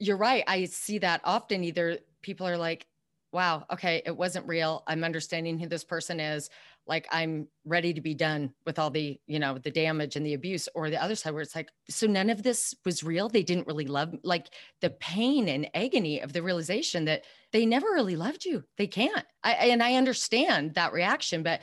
you're 0.00 0.16
right. 0.16 0.42
I 0.48 0.64
see 0.64 0.98
that 0.98 1.20
often. 1.22 1.62
Either 1.62 1.98
people 2.22 2.48
are 2.48 2.56
like, 2.56 2.86
wow, 3.32 3.64
okay, 3.72 4.02
it 4.04 4.16
wasn't 4.16 4.48
real. 4.48 4.82
I'm 4.88 5.04
understanding 5.04 5.58
who 5.58 5.68
this 5.68 5.84
person 5.84 6.18
is. 6.18 6.50
Like 6.86 7.06
I'm 7.12 7.46
ready 7.64 7.94
to 7.94 8.00
be 8.00 8.14
done 8.14 8.52
with 8.66 8.80
all 8.80 8.90
the, 8.90 9.20
you 9.28 9.38
know, 9.38 9.58
the 9.58 9.70
damage 9.70 10.16
and 10.16 10.26
the 10.26 10.34
abuse, 10.34 10.68
or 10.74 10.90
the 10.90 11.00
other 11.00 11.14
side 11.14 11.32
where 11.32 11.42
it's 11.42 11.54
like, 11.54 11.68
so 11.88 12.08
none 12.08 12.30
of 12.30 12.42
this 12.42 12.74
was 12.84 13.04
real. 13.04 13.28
They 13.28 13.44
didn't 13.44 13.68
really 13.68 13.86
love, 13.86 14.16
like 14.24 14.48
the 14.80 14.90
pain 14.90 15.48
and 15.48 15.70
agony 15.74 16.20
of 16.20 16.32
the 16.32 16.42
realization 16.42 17.04
that 17.04 17.24
they 17.52 17.64
never 17.66 17.86
really 17.92 18.16
loved 18.16 18.44
you. 18.44 18.64
They 18.76 18.88
can't. 18.88 19.24
I, 19.44 19.52
and 19.52 19.82
I 19.82 19.94
understand 19.94 20.74
that 20.74 20.92
reaction, 20.92 21.44
but 21.44 21.60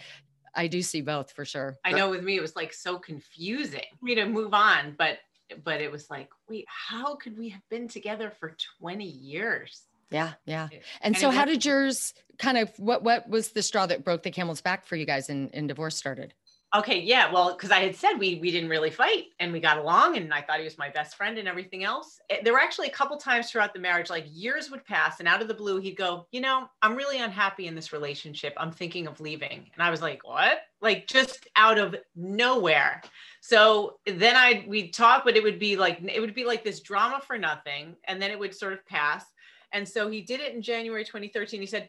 I 0.56 0.68
do 0.68 0.82
see 0.82 1.02
both 1.02 1.32
for 1.32 1.44
sure. 1.44 1.78
I 1.84 1.92
know 1.92 2.10
with 2.10 2.24
me, 2.24 2.38
it 2.38 2.42
was 2.42 2.56
like 2.56 2.72
so 2.74 2.98
confusing 2.98 3.82
for 4.00 4.06
me 4.06 4.16
to 4.16 4.26
move 4.26 4.54
on, 4.54 4.96
but 4.98 5.18
but 5.64 5.82
it 5.82 5.92
was 5.92 6.10
like, 6.10 6.30
wait, 6.50 6.66
how 6.68 7.16
could 7.16 7.38
we 7.38 7.50
have 7.50 7.62
been 7.70 7.88
together 7.88 8.32
for 8.40 8.56
20 8.80 9.06
years? 9.06 9.84
Yeah, 10.10 10.34
yeah. 10.46 10.70
And, 10.72 10.82
and 11.02 11.18
so 11.18 11.30
how 11.30 11.46
did 11.46 11.66
yours 11.66 12.14
kind 12.40 12.58
of 12.58 12.72
what 12.78 13.04
what 13.04 13.28
was 13.28 13.50
the 13.50 13.62
straw 13.62 13.86
that 13.88 14.06
broke 14.06 14.24
the 14.24 14.32
camel's 14.32 14.62
back 14.62 14.86
for 14.86 14.96
you 14.96 15.06
guys 15.06 15.30
in, 15.30 15.50
in 15.50 15.68
divorce 15.68 15.98
started? 15.98 16.34
Okay, 16.76 17.00
yeah. 17.00 17.32
Well, 17.32 17.54
because 17.54 17.72
I 17.72 17.80
had 17.80 17.96
said 17.96 18.16
we 18.16 18.36
we 18.36 18.52
didn't 18.52 18.70
really 18.70 18.90
fight 18.90 19.28
and 19.40 19.54
we 19.54 19.62
got 19.62 19.78
along 19.78 20.18
and 20.18 20.34
I 20.34 20.42
thought 20.42 20.60
he 20.60 20.66
was 20.66 20.78
my 20.78 20.90
best 20.90 21.16
friend 21.16 21.38
and 21.38 21.48
everything 21.48 21.86
else. 21.86 22.20
There 22.44 22.52
were 22.52 22.60
actually 22.60 22.88
a 22.88 22.92
couple 22.92 23.16
times 23.16 23.50
throughout 23.50 23.74
the 23.74 23.80
marriage, 23.80 24.10
like 24.10 24.26
years 24.30 24.70
would 24.70 24.84
pass 24.84 25.20
and 25.20 25.30
out 25.30 25.42
of 25.42 25.48
the 25.48 25.54
blue, 25.54 25.80
he'd 25.80 25.96
go, 25.96 26.28
you 26.32 26.42
know, 26.42 26.68
I'm 26.82 26.96
really 26.96 27.20
unhappy 27.20 27.68
in 27.68 27.76
this 27.76 27.94
relationship. 27.94 28.54
I'm 28.58 28.72
thinking 28.72 29.08
of 29.08 29.22
leaving. 29.22 29.70
And 29.74 29.82
I 29.82 29.90
was 29.90 30.02
like, 30.02 30.20
what? 30.26 30.60
Like 30.82 31.08
just 31.08 31.48
out 31.56 31.78
of 31.78 31.96
nowhere. 32.16 33.02
So 33.48 34.00
then 34.06 34.36
I 34.36 34.66
we'd 34.68 34.94
talk, 34.94 35.24
but 35.24 35.38
it 35.38 35.44
would 35.44 35.58
be 35.58 35.78
like 35.78 36.02
it 36.04 36.20
would 36.20 36.36
be 36.36 36.44
like 36.44 36.66
this 36.66 36.82
drama 36.82 37.22
for 37.26 37.38
nothing. 37.38 37.96
And 38.04 38.22
then 38.22 38.30
it 38.30 38.38
would 38.38 38.54
sort 38.54 38.74
of 38.74 38.86
pass. 38.86 39.24
And 39.72 39.88
so 39.88 40.10
he 40.10 40.20
did 40.20 40.42
it 40.42 40.54
in 40.54 40.62
January 40.62 41.06
2013. 41.06 41.62
He 41.62 41.66
said, 41.66 41.88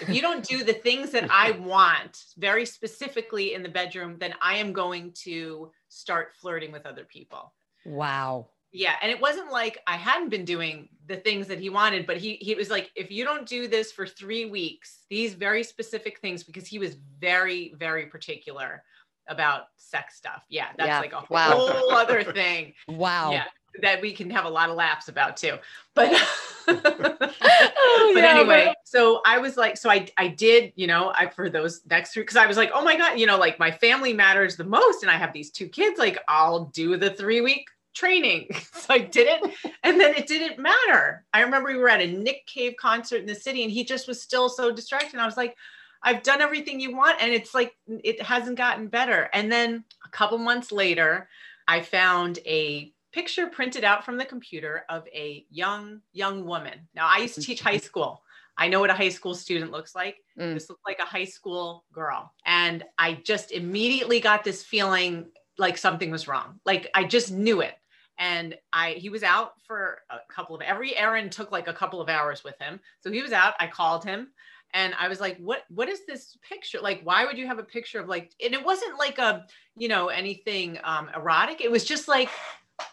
if 0.00 0.08
you 0.08 0.22
don't 0.22 0.44
do 0.44 0.62
the 0.62 0.72
things 0.72 1.10
that 1.10 1.28
I 1.32 1.50
want 1.50 2.22
very 2.38 2.64
specifically 2.64 3.54
in 3.54 3.64
the 3.64 3.68
bedroom, 3.68 4.18
then 4.20 4.34
I 4.40 4.58
am 4.58 4.72
going 4.72 5.10
to 5.24 5.72
start 5.88 6.36
flirting 6.40 6.70
with 6.70 6.86
other 6.86 7.04
people. 7.04 7.52
Wow. 7.84 8.50
Yeah. 8.70 8.94
And 9.02 9.10
it 9.10 9.20
wasn't 9.20 9.50
like 9.50 9.80
I 9.88 9.96
hadn't 9.96 10.28
been 10.28 10.44
doing 10.44 10.90
the 11.08 11.16
things 11.16 11.48
that 11.48 11.58
he 11.58 11.70
wanted, 11.70 12.06
but 12.06 12.18
he 12.18 12.36
he 12.36 12.54
was 12.54 12.70
like, 12.70 12.92
if 12.94 13.10
you 13.10 13.24
don't 13.24 13.48
do 13.48 13.66
this 13.66 13.90
for 13.90 14.06
three 14.06 14.46
weeks, 14.46 15.06
these 15.10 15.34
very 15.34 15.64
specific 15.64 16.20
things, 16.20 16.44
because 16.44 16.68
he 16.68 16.78
was 16.78 16.96
very, 17.20 17.74
very 17.76 18.06
particular 18.06 18.84
about 19.28 19.68
sex 19.76 20.16
stuff. 20.16 20.44
Yeah, 20.48 20.68
that's 20.76 20.88
yeah. 20.88 21.00
like 21.00 21.12
a 21.12 21.24
wow. 21.30 21.68
whole 21.68 21.92
other 21.92 22.22
thing. 22.24 22.74
Wow. 22.88 23.32
Yeah 23.32 23.44
that 23.82 24.00
we 24.00 24.12
can 24.12 24.30
have 24.30 24.44
a 24.44 24.48
lot 24.48 24.70
of 24.70 24.76
laughs 24.76 25.08
about 25.08 25.36
too. 25.36 25.56
But 25.94 26.10
oh, 26.68 28.10
but 28.14 28.22
yeah, 28.22 28.38
anyway, 28.38 28.64
but... 28.66 28.76
so 28.84 29.20
I 29.26 29.38
was 29.38 29.56
like, 29.56 29.76
so 29.76 29.90
I 29.90 30.08
I 30.16 30.28
did, 30.28 30.72
you 30.76 30.86
know, 30.86 31.12
I 31.14 31.28
for 31.28 31.50
those 31.50 31.80
next 31.88 32.12
three 32.12 32.22
because 32.22 32.36
I 32.36 32.46
was 32.46 32.56
like, 32.56 32.70
oh 32.74 32.84
my 32.84 32.96
god, 32.96 33.18
you 33.18 33.26
know, 33.26 33.38
like 33.38 33.58
my 33.58 33.70
family 33.70 34.12
matters 34.12 34.56
the 34.56 34.64
most, 34.64 35.02
and 35.02 35.10
I 35.10 35.16
have 35.16 35.32
these 35.32 35.50
two 35.50 35.68
kids. 35.68 35.98
Like 35.98 36.18
I'll 36.28 36.66
do 36.66 36.96
the 36.96 37.10
three 37.10 37.40
week 37.40 37.66
training. 37.94 38.48
so 38.72 38.94
I 38.94 38.98
did 38.98 39.26
it, 39.28 39.74
and 39.82 40.00
then 40.00 40.14
it 40.14 40.26
didn't 40.26 40.58
matter. 40.58 41.24
I 41.32 41.42
remember 41.42 41.70
we 41.70 41.78
were 41.78 41.88
at 41.88 42.00
a 42.00 42.06
Nick 42.06 42.46
Cave 42.46 42.74
concert 42.78 43.18
in 43.18 43.26
the 43.26 43.34
city, 43.34 43.62
and 43.62 43.72
he 43.72 43.84
just 43.84 44.08
was 44.08 44.20
still 44.20 44.48
so 44.48 44.72
distracted. 44.72 45.18
I 45.18 45.26
was 45.26 45.36
like. 45.36 45.56
I've 46.04 46.22
done 46.22 46.40
everything 46.40 46.78
you 46.78 46.94
want 46.94 47.20
and 47.20 47.32
it's 47.32 47.54
like 47.54 47.74
it 47.88 48.20
hasn't 48.22 48.58
gotten 48.58 48.88
better. 48.88 49.30
And 49.32 49.50
then 49.50 49.84
a 50.04 50.08
couple 50.10 50.38
months 50.38 50.70
later, 50.70 51.28
I 51.66 51.80
found 51.80 52.38
a 52.46 52.92
picture 53.12 53.46
printed 53.46 53.84
out 53.84 54.04
from 54.04 54.18
the 54.18 54.24
computer 54.24 54.84
of 54.88 55.06
a 55.14 55.46
young, 55.50 56.00
young 56.12 56.44
woman. 56.44 56.88
Now, 56.94 57.08
I 57.08 57.18
used 57.18 57.36
to 57.36 57.40
teach 57.40 57.62
high 57.62 57.78
school. 57.78 58.22
I 58.58 58.68
know 58.68 58.80
what 58.80 58.90
a 58.90 58.94
high 58.94 59.08
school 59.08 59.34
student 59.34 59.72
looks 59.72 59.94
like. 59.94 60.18
Mm. 60.38 60.54
This 60.54 60.68
looked 60.68 60.86
like 60.86 60.98
a 61.00 61.06
high 61.06 61.24
school 61.24 61.84
girl. 61.92 62.32
And 62.44 62.84
I 62.98 63.14
just 63.24 63.50
immediately 63.50 64.20
got 64.20 64.44
this 64.44 64.62
feeling 64.62 65.26
like 65.58 65.78
something 65.78 66.10
was 66.10 66.28
wrong. 66.28 66.60
Like 66.64 66.90
I 66.94 67.04
just 67.04 67.32
knew 67.32 67.60
it. 67.60 67.74
And 68.18 68.54
I 68.72 68.92
he 68.92 69.08
was 69.08 69.24
out 69.24 69.54
for 69.66 69.98
a 70.10 70.18
couple 70.32 70.54
of 70.54 70.62
every 70.62 70.96
errand 70.96 71.32
took 71.32 71.50
like 71.50 71.66
a 71.66 71.72
couple 71.72 72.00
of 72.00 72.08
hours 72.08 72.44
with 72.44 72.56
him. 72.60 72.78
So 73.00 73.10
he 73.10 73.22
was 73.22 73.32
out. 73.32 73.54
I 73.58 73.66
called 73.66 74.04
him 74.04 74.28
and 74.74 74.92
I 74.98 75.08
was 75.08 75.20
like, 75.20 75.38
what 75.38 75.62
what 75.68 75.88
is 75.88 76.04
this 76.06 76.36
picture? 76.46 76.80
Like, 76.80 77.00
why 77.04 77.24
would 77.24 77.38
you 77.38 77.46
have 77.46 77.58
a 77.58 77.64
picture 77.64 78.00
of 78.00 78.08
like 78.08 78.32
and 78.44 78.52
it 78.52 78.64
wasn't 78.64 78.98
like 78.98 79.18
a, 79.18 79.46
you 79.76 79.88
know, 79.88 80.08
anything 80.08 80.78
um 80.84 81.08
erotic. 81.14 81.60
It 81.60 81.70
was 81.70 81.84
just 81.84 82.08
like 82.08 82.28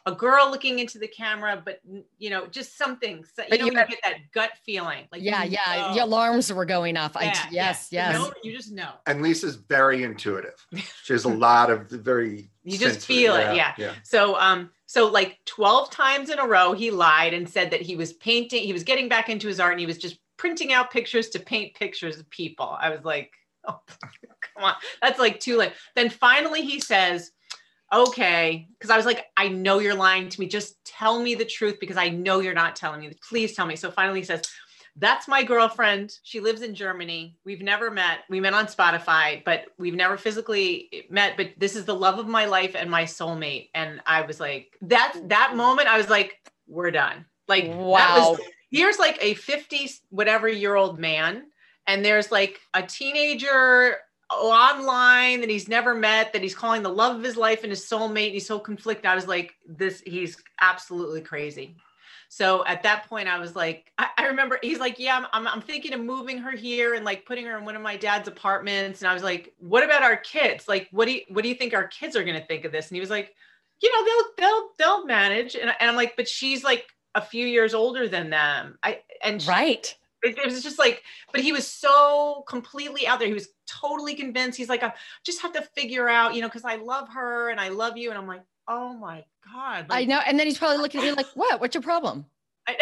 a 0.05 0.11
girl 0.11 0.51
looking 0.51 0.77
into 0.77 0.99
the 0.99 1.07
camera, 1.07 1.61
but 1.63 1.81
you 2.19 2.29
know, 2.29 2.45
just 2.47 2.77
something. 2.77 3.25
So, 3.35 3.43
you 3.49 3.57
know, 3.57 3.65
you, 3.65 3.71
you 3.71 3.87
get 3.87 3.99
that 4.03 4.17
gut 4.31 4.51
feeling. 4.63 5.05
Like 5.11 5.23
yeah, 5.23 5.43
yeah, 5.43 5.59
know. 5.89 5.93
the 5.95 6.03
alarms 6.03 6.53
were 6.53 6.65
going 6.65 6.97
off. 6.97 7.13
Yeah, 7.19 7.33
I, 7.35 7.47
yes, 7.51 7.87
yeah. 7.91 8.11
yes. 8.11 8.13
You, 8.13 8.19
know, 8.19 8.33
you 8.43 8.55
just 8.55 8.71
know. 8.71 8.91
And 9.07 9.23
Lisa's 9.23 9.55
very 9.55 10.03
intuitive. 10.03 10.65
She 11.03 11.13
has 11.13 11.25
a 11.25 11.29
lot 11.29 11.71
of 11.71 11.89
very. 11.89 12.49
You 12.63 12.77
just 12.77 13.05
feel 13.07 13.35
it, 13.35 13.55
yeah. 13.55 13.73
yeah. 13.75 13.93
So, 14.03 14.39
um, 14.39 14.69
so 14.85 15.07
like 15.07 15.39
twelve 15.45 15.89
times 15.89 16.29
in 16.29 16.37
a 16.37 16.45
row, 16.45 16.73
he 16.73 16.91
lied 16.91 17.33
and 17.33 17.49
said 17.49 17.71
that 17.71 17.81
he 17.81 17.95
was 17.95 18.13
painting. 18.13 18.63
He 18.63 18.71
was 18.71 18.83
getting 18.83 19.09
back 19.09 19.29
into 19.29 19.47
his 19.47 19.59
art, 19.59 19.71
and 19.71 19.79
he 19.79 19.87
was 19.87 19.97
just 19.97 20.19
printing 20.41 20.73
out 20.73 20.89
pictures 20.89 21.29
to 21.29 21.39
paint 21.39 21.75
pictures 21.75 22.17
of 22.17 22.27
people. 22.31 22.75
I 22.81 22.89
was 22.89 23.05
like, 23.05 23.31
oh, 23.67 23.79
come 24.55 24.63
on, 24.63 24.73
that's 24.99 25.19
like 25.19 25.39
too 25.39 25.55
late. 25.55 25.73
Then 25.95 26.09
finally, 26.09 26.63
he 26.63 26.79
says 26.79 27.31
okay. 27.93 28.69
Because 28.71 28.89
I 28.89 28.97
was 28.97 29.05
like, 29.05 29.25
I 29.35 29.49
know 29.49 29.79
you're 29.79 29.93
lying 29.93 30.29
to 30.29 30.39
me. 30.39 30.47
Just 30.47 30.83
tell 30.85 31.21
me 31.21 31.35
the 31.35 31.45
truth 31.45 31.77
because 31.79 31.97
I 31.97 32.09
know 32.09 32.39
you're 32.39 32.53
not 32.53 32.75
telling 32.75 33.01
me. 33.01 33.11
Please 33.27 33.53
tell 33.53 33.65
me. 33.65 33.75
So 33.75 33.91
finally 33.91 34.21
he 34.21 34.25
says, 34.25 34.41
that's 34.95 35.27
my 35.27 35.43
girlfriend. 35.43 36.13
She 36.23 36.39
lives 36.39 36.61
in 36.61 36.73
Germany. 36.73 37.35
We've 37.45 37.61
never 37.61 37.91
met. 37.91 38.19
We 38.29 38.39
met 38.39 38.53
on 38.53 38.67
Spotify, 38.67 39.43
but 39.43 39.65
we've 39.77 39.93
never 39.93 40.15
physically 40.15 41.05
met. 41.09 41.35
But 41.35 41.49
this 41.57 41.75
is 41.75 41.83
the 41.83 41.93
love 41.93 42.17
of 42.17 42.27
my 42.27 42.45
life 42.45 42.75
and 42.75 42.89
my 42.89 43.03
soulmate. 43.03 43.69
And 43.75 44.01
I 44.05 44.21
was 44.21 44.39
like, 44.39 44.69
that 44.83 45.17
that 45.25 45.57
moment, 45.57 45.89
I 45.89 45.97
was 45.97 46.09
like, 46.09 46.37
we're 46.65 46.91
done. 46.91 47.25
Like, 47.49 47.67
wow. 47.67 48.31
Was, 48.31 48.39
here's 48.71 48.97
like 48.97 49.17
a 49.21 49.33
50 49.35 49.89
whatever 50.09 50.47
year 50.47 50.75
old 50.75 50.99
man, 50.99 51.43
and 51.87 52.03
there's 52.03 52.31
like 52.31 52.59
a 52.73 52.81
teenager 52.81 53.97
online 54.31 55.41
that 55.41 55.49
he's 55.49 55.67
never 55.67 55.93
met 55.93 56.33
that 56.33 56.41
he's 56.41 56.55
calling 56.55 56.83
the 56.83 56.89
love 56.89 57.17
of 57.17 57.23
his 57.23 57.35
life 57.35 57.63
and 57.63 57.71
his 57.71 57.83
soulmate 57.83 58.27
and 58.27 58.33
he's 58.33 58.47
so 58.47 58.59
conflicted. 58.59 59.05
I 59.05 59.15
was 59.15 59.27
like 59.27 59.55
this 59.67 60.01
he's 60.05 60.37
absolutely 60.59 61.21
crazy. 61.21 61.75
So 62.29 62.65
at 62.65 62.83
that 62.83 63.09
point 63.09 63.27
i 63.27 63.37
was 63.39 63.57
like 63.57 63.91
i, 63.97 64.07
I 64.17 64.27
remember 64.27 64.57
he's 64.61 64.79
like 64.79 64.99
yeah 64.99 65.17
I'm, 65.17 65.25
I'm, 65.33 65.47
I'm, 65.47 65.61
thinking 65.61 65.93
of 65.93 65.99
moving 65.99 66.37
her 66.37 66.51
here 66.51 66.93
and 66.93 67.03
like 67.03 67.25
putting 67.25 67.45
her 67.45 67.57
in 67.57 67.65
one 67.65 67.75
of 67.75 67.81
my 67.81 67.97
dad's 67.97 68.29
apartments. 68.29 69.01
And 69.01 69.09
i 69.09 69.13
was 69.13 69.23
like 69.23 69.53
what 69.57 69.83
about 69.83 70.03
our 70.03 70.15
kids? 70.15 70.67
Like 70.67 70.87
what 70.91 71.05
do 71.05 71.13
you 71.13 71.21
what 71.29 71.41
do 71.41 71.49
you 71.49 71.55
think 71.55 71.73
our 71.73 71.87
kids 71.87 72.15
are 72.15 72.23
going 72.23 72.39
to 72.39 72.47
think 72.47 72.63
of 72.63 72.71
this? 72.71 72.87
And 72.87 72.95
he 72.95 73.01
was 73.01 73.09
like 73.09 73.35
you 73.81 73.91
know 73.91 74.05
they'll 74.05 74.47
they'll 74.47 74.69
they'll 74.79 75.05
manage. 75.05 75.55
And, 75.55 75.73
and 75.79 75.89
i'm 75.89 75.95
like 75.95 76.15
but 76.15 76.29
she's 76.29 76.63
like 76.63 76.85
a 77.15 77.21
few 77.21 77.45
years 77.45 77.73
older 77.73 78.07
than 78.07 78.29
them 78.29 78.77
i 78.83 78.99
and 79.23 79.41
she, 79.41 79.49
right 79.49 79.95
it, 80.23 80.37
it, 80.37 80.45
was 80.45 80.61
just 80.61 80.77
like, 80.77 81.03
but 81.31 81.41
he 81.41 81.51
was 81.51 81.67
so 81.67 82.43
completely 82.47 83.07
out 83.07 83.19
there. 83.19 83.27
He 83.27 83.33
was 83.33 83.49
totally 83.67 84.13
convinced. 84.13 84.57
He's 84.57 84.69
like, 84.69 84.83
I 84.83 84.93
just 85.23 85.41
have 85.41 85.53
to 85.53 85.61
figure 85.75 86.07
out, 86.07 86.35
you 86.35 86.41
know, 86.41 86.47
because 86.47 86.65
I 86.65 86.75
love 86.75 87.09
her 87.09 87.49
and 87.49 87.59
I 87.59 87.69
love 87.69 87.97
you. 87.97 88.09
And 88.09 88.17
I'm 88.17 88.27
like, 88.27 88.43
oh 88.67 88.93
my 88.93 89.23
God. 89.51 89.89
Like, 89.89 90.03
I 90.03 90.05
know. 90.05 90.19
And 90.25 90.39
then 90.39 90.47
he's 90.47 90.57
probably 90.57 90.77
looking 90.77 91.01
at 91.01 91.05
me 91.05 91.11
like, 91.17 91.27
what? 91.33 91.59
What's 91.59 91.75
your 91.75 91.81
problem? 91.81 92.25
and 92.67 92.75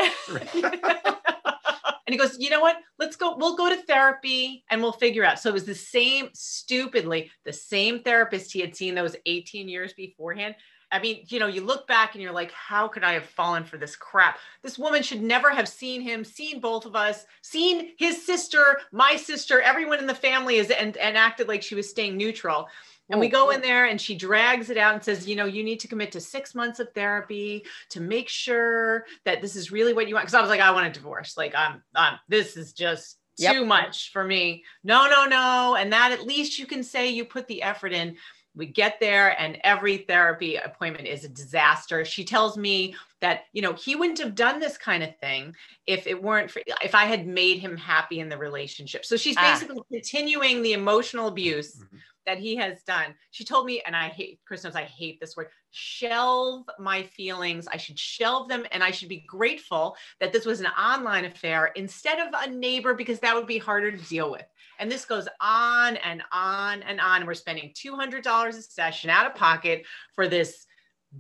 he 2.08 2.18
goes, 2.18 2.38
you 2.40 2.50
know 2.50 2.60
what? 2.60 2.78
Let's 2.98 3.16
go. 3.16 3.38
We'll 3.38 3.56
go 3.56 3.70
to 3.70 3.82
therapy 3.84 4.66
and 4.70 4.82
we'll 4.82 4.92
figure 4.92 5.24
out. 5.24 5.40
So 5.40 5.50
it 5.50 5.54
was 5.54 5.66
the 5.66 5.76
same, 5.76 6.30
stupidly, 6.34 7.32
the 7.46 7.54
same 7.54 8.02
therapist 8.02 8.52
he 8.52 8.60
had 8.60 8.76
seen 8.76 8.96
those 8.96 9.16
18 9.26 9.70
years 9.70 9.94
beforehand 9.94 10.56
I 10.92 11.00
mean, 11.00 11.24
you 11.28 11.40
know, 11.40 11.48
you 11.48 11.62
look 11.62 11.88
back 11.88 12.14
and 12.14 12.22
you're 12.22 12.34
like, 12.34 12.52
how 12.52 12.88
could 12.88 13.04
I 13.04 13.14
have 13.14 13.26
fallen 13.26 13.64
for 13.64 13.78
this 13.78 13.96
crap? 13.96 14.40
This 14.64 14.80
woman 14.80 15.04
should 15.04 15.22
never 15.22 15.52
have 15.52 15.68
seen 15.68 16.02
him, 16.02 16.24
seen 16.24 16.60
both 16.60 16.86
of 16.86 16.96
us, 16.96 17.26
seen 17.42 17.94
his 17.98 18.26
sister, 18.26 18.80
my 18.92 19.16
sister, 19.16 19.62
everyone 19.62 20.00
in 20.00 20.08
the 20.08 20.16
family 20.16 20.56
is 20.56 20.72
and, 20.72 20.98
and 20.98 21.18
acted 21.18 21.48
like 21.48 21.62
she 21.62 21.76
was 21.76 21.90
staying 21.90 22.18
neutral. 22.18 22.68
And 23.12 23.20
we 23.20 23.28
oh, 23.28 23.32
go 23.32 23.50
in 23.50 23.62
there 23.62 23.86
and 23.86 24.00
she 24.00 24.16
drags 24.16 24.70
it 24.70 24.78
out 24.78 24.94
and 24.94 25.04
says, 25.04 25.28
you 25.28 25.36
know, 25.36 25.46
you 25.46 25.64
need 25.64 25.80
to 25.80 25.88
commit 25.88 26.12
to 26.12 26.22
six 26.22 26.54
months 26.54 26.80
of 26.80 26.94
therapy 26.94 27.66
to 27.90 28.02
make 28.02 28.30
sure 28.30 29.06
that 29.26 29.42
this 29.42 29.56
is 29.56 29.72
really 29.72 29.94
what 29.94 30.08
you 30.08 30.14
want. 30.14 30.28
Cause 30.28 30.36
I 30.36 30.42
was 30.42 30.50
like, 30.50 30.62
I 30.62 30.72
want 30.72 30.88
a 30.88 30.92
divorce. 30.92 31.36
Like 31.36 31.56
I'm, 31.56 31.82
I'm 31.96 32.20
this 32.28 32.56
is 32.56 32.72
just 32.72 33.18
yep. 33.38 33.54
too 33.54 33.66
much 33.66 34.12
for 34.12 34.24
me. 34.24 34.64
No, 34.84 35.10
no, 35.10 35.26
no. 35.26 35.76
And 35.76 35.92
that 35.92 36.12
at 36.12 36.28
least 36.28 36.60
you 36.60 36.68
can 36.68 36.84
say 36.84 37.10
you 37.10 37.26
put 37.26 37.48
the 37.48 37.64
effort 37.64 37.94
in 37.94 38.16
we 38.60 38.68
get 38.68 39.00
there 39.00 39.40
and 39.42 39.58
every 39.64 39.98
therapy 39.98 40.58
appointment 40.58 41.08
is 41.08 41.24
a 41.24 41.30
disaster 41.30 42.04
she 42.06 42.24
tells 42.26 42.58
me 42.58 42.94
that 43.22 43.46
you 43.54 43.62
know 43.62 43.74
he 43.74 43.96
wouldn't 43.96 44.20
have 44.20 44.36
done 44.36 44.60
this 44.60 44.78
kind 44.78 45.02
of 45.02 45.18
thing 45.20 45.56
if 45.88 46.06
it 46.06 46.22
weren't 46.22 46.52
for 46.52 46.62
if 46.84 46.94
i 46.94 47.06
had 47.06 47.26
made 47.26 47.58
him 47.58 47.76
happy 47.78 48.20
in 48.20 48.30
the 48.30 48.38
relationship 48.38 49.04
so 49.06 49.16
she's 49.18 49.36
Ah. 49.38 49.54
basically 49.54 49.82
continuing 49.92 50.62
the 50.62 50.74
emotional 50.74 51.28
abuse 51.28 51.78
Mhm. 51.78 52.00
That 52.30 52.38
he 52.38 52.56
has 52.56 52.84
done 52.84 53.16
she 53.32 53.44
told 53.44 53.66
me 53.66 53.82
and 53.88 53.96
i 53.96 54.08
hate 54.08 54.40
chris 54.46 54.64
knows 54.64 54.76
i 54.76 54.84
hate 54.84 55.20
this 55.20 55.36
word 55.36 55.48
shelve 55.72 56.64
my 56.78 57.02
feelings 57.02 57.68
i 57.72 57.78
should 57.78 57.98
shelve 57.98 58.48
them 58.48 58.64
and 58.72 58.84
i 58.84 58.92
should 58.92 59.10
be 59.10 59.24
grateful 59.28 59.96
that 60.20 60.32
this 60.32 60.46
was 60.46 60.60
an 60.60 60.68
online 60.68 61.26
affair 61.26 61.72
instead 61.76 62.20
of 62.20 62.28
a 62.44 62.50
neighbor 62.52 62.94
because 62.94 63.20
that 63.20 63.34
would 63.36 63.48
be 63.48 63.58
harder 63.58 63.92
to 63.92 63.98
deal 64.10 64.30
with 64.30 64.46
and 64.80 64.92
this 64.92 65.06
goes 65.06 65.28
on 65.42 65.98
and 65.98 66.24
on 66.32 66.82
and 66.84 67.02
on. 67.02 67.26
We're 67.26 67.34
spending 67.34 67.74
$200 67.76 68.48
a 68.48 68.54
session 68.62 69.10
out 69.10 69.26
of 69.26 69.36
pocket 69.36 69.84
for 70.16 70.26
this 70.30 70.66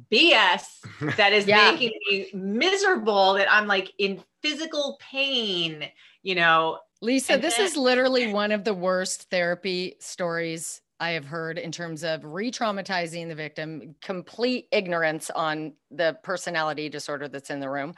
BS 0.09 0.63
that 1.17 1.33
is 1.33 1.45
Yeah. 1.45 1.71
making 1.71 1.91
me 2.09 2.29
miserable, 2.33 3.33
that 3.33 3.51
I'm 3.51 3.67
like 3.67 3.91
in 3.97 4.23
physical 4.41 4.97
pain, 5.01 5.83
you 6.23 6.35
know. 6.35 6.79
Lisa, 7.01 7.33
And 7.33 7.43
this 7.43 7.57
then- 7.57 7.65
is 7.65 7.75
literally 7.75 8.31
one 8.31 8.53
of 8.53 8.63
the 8.63 8.73
worst 8.73 9.29
therapy 9.29 9.95
stories 9.99 10.79
I 10.99 11.11
have 11.11 11.25
heard 11.25 11.57
in 11.57 11.71
terms 11.71 12.03
of 12.03 12.23
re 12.23 12.51
traumatizing 12.51 13.27
the 13.27 13.35
victim, 13.35 13.95
complete 14.01 14.67
ignorance 14.71 15.29
on 15.29 15.73
the 15.91 16.17
personality 16.23 16.89
disorder 16.89 17.27
that's 17.27 17.49
in 17.49 17.59
the 17.59 17.69
room. 17.69 17.95